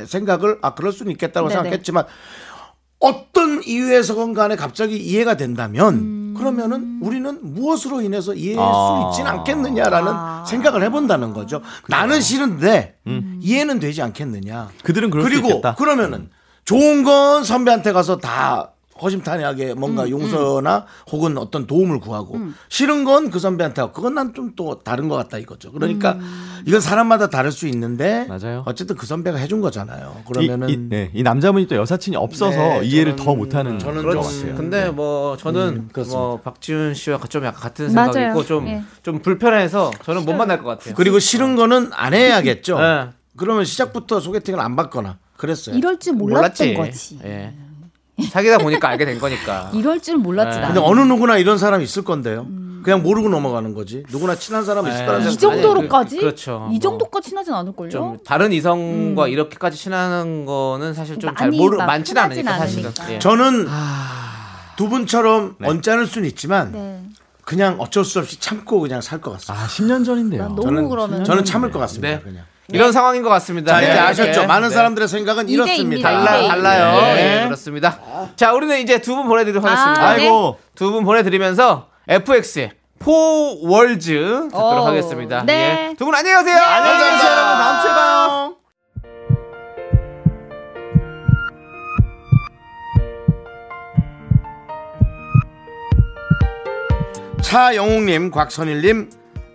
[0.02, 1.62] 에, 생각을 아 그럴 수는 있겠다고 네네.
[1.62, 2.06] 생각했지만
[3.00, 6.36] 어떤 이유에서건 간에 갑자기 이해가 된다면 음.
[6.38, 9.12] 그러면은 우리는 무엇으로 인해서 이해할 아.
[9.12, 10.46] 수 있지는 않겠느냐라는 아.
[10.48, 11.62] 생각을 해본다는 거죠.
[11.88, 12.98] 나는 싫은데
[13.42, 14.70] 이해는 되지 않겠느냐.
[14.84, 15.76] 그들은 그리고 있겠다.
[15.76, 16.30] 그러면은
[16.66, 22.38] 좋은 건 선배한테 가서 다 허심탄회하게 뭔가 용서나 혹은 어떤 도움을 구하고
[22.70, 25.72] 싫은 건 그 선배한테 하고 그건 난 좀 또 다른 것 같다 이거죠.
[25.72, 26.18] 그러니까
[26.68, 28.62] 이건 사람마다 다를 수 있는데 맞아요.
[28.68, 30.18] 어쨌든 그 선배가 해준 거잖아요.
[30.20, 34.03] 이, 그러면은 이, 네, 이 남자분이 또 여사친이 없어서 네, 이해를 저는- 더 못하는 저는
[34.03, 34.55] 것 좀- 같아요.
[34.55, 36.03] 근데 뭐 저는 음.
[36.09, 38.30] 뭐 박지훈 씨와 좀 약간 같은 생각이 맞아요.
[38.34, 38.84] 있고 좀 예.
[39.01, 40.93] 좀 불편해서 저는 못 만날 것 같아요.
[40.95, 42.78] 그리고 싫은 거는 안 해야겠죠.
[42.80, 43.09] 네.
[43.36, 45.76] 그러면 시작부터 소개팅을 안 받거나 그랬어요.
[45.76, 46.92] 이럴 줄 몰랐던 몰랐지.
[46.92, 47.20] 거지.
[47.26, 47.54] 예.
[48.30, 49.72] 사귀다 보니까 알게 된 거니까.
[49.76, 50.58] 이럴 줄 몰랐지.
[50.58, 50.62] 네.
[50.62, 50.76] 나는.
[50.76, 52.46] 근데 어느 누구나 이런 사람 있을 건데요.
[52.84, 54.04] 그냥 모르고 넘어가는 거지.
[54.12, 55.32] 누구나 친한 사람 있을 거라는 네.
[55.32, 55.56] 이 생각.
[55.56, 56.16] 정도로까지?
[56.16, 56.68] 아니, 그- 그렇죠.
[56.70, 56.80] 이 뭐.
[56.80, 57.89] 정도까지 친하진 않을걸요?
[57.89, 59.30] 좀 다른 이성과 음.
[59.30, 62.84] 이렇게,까지 친하는 거는 사실 좀 잘 많이 모르 막 많지는 흔하진 않으니까 사실은.
[62.86, 63.14] 않으니까.
[63.14, 63.20] 예.
[63.20, 63.68] 저는
[64.78, 67.04] 두 분처럼 언짢을 수는 있지만 네.
[67.44, 69.64] 그냥 어쩔 수 없이 참고 그냥 살 것 같습니다.
[69.64, 70.44] 아, 10년 전인데요.
[70.44, 72.08] 난 너무 그러면 저는 참을 것 같습니다.
[72.18, 72.20] 네.
[72.22, 72.46] 그냥.
[72.74, 73.74] 이런 상황인 것 같습니다.
[73.74, 74.00] 자 이제 네.
[74.00, 74.42] 아셨죠?
[74.42, 74.48] 네.
[74.48, 74.74] 많은 네.
[74.76, 75.50] 사람들의 생각은.
[75.50, 76.10] 이렇습니다.
[76.10, 76.48] 달라 네.
[76.48, 77.02] 달라요.
[77.02, 77.16] 네.
[77.16, 78.00] 네, 그렇습니다.
[78.36, 80.02] 자, 우리는 이제 두 분 보내드리도록 하겠습니다.
[80.02, 80.24] 아, 네.
[80.24, 80.58] 아이고.
[80.76, 84.88] 두 분 보내드리면서 FX의 포월즈 듣도록 오.
[84.88, 85.44] 하겠습니다.
[85.44, 85.90] 네.
[85.92, 85.96] 예.
[85.98, 86.56] 두분 안녕히 가세요.
[86.64, 87.58] 안녕히 계세요, 여러분.
[87.58, 88.56] 다음 주에 봐요.
[97.42, 99.10] 차영웅님, 곽선일님,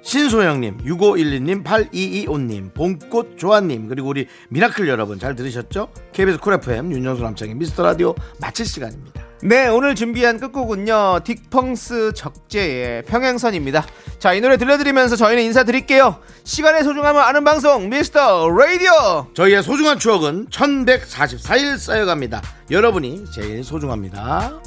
[0.07, 5.88] 신소영님, 6512님, 8225님, 봄꽃 조아님, 그리고 우리 미라클 여러분 잘 들으셨죠?
[6.12, 9.24] KBS Cool FM 윤정수 남창희 미스터 라디오 마칠 시간입니다.
[9.42, 11.22] 네, 오늘 준비한 끝곡은요.
[11.24, 13.84] 딕펑스 적재의 평행선입니다.
[14.20, 16.20] 자, 이 노래 들려드리면서 저희는 인사드릴게요.
[16.44, 19.26] 시간의 소중함을 아는 방송 미스터 라디오.
[19.34, 22.42] 저희의 소중한 추억은 1144일 쌓여갑니다.
[22.70, 24.62] 여러분이 제일 소중합니다.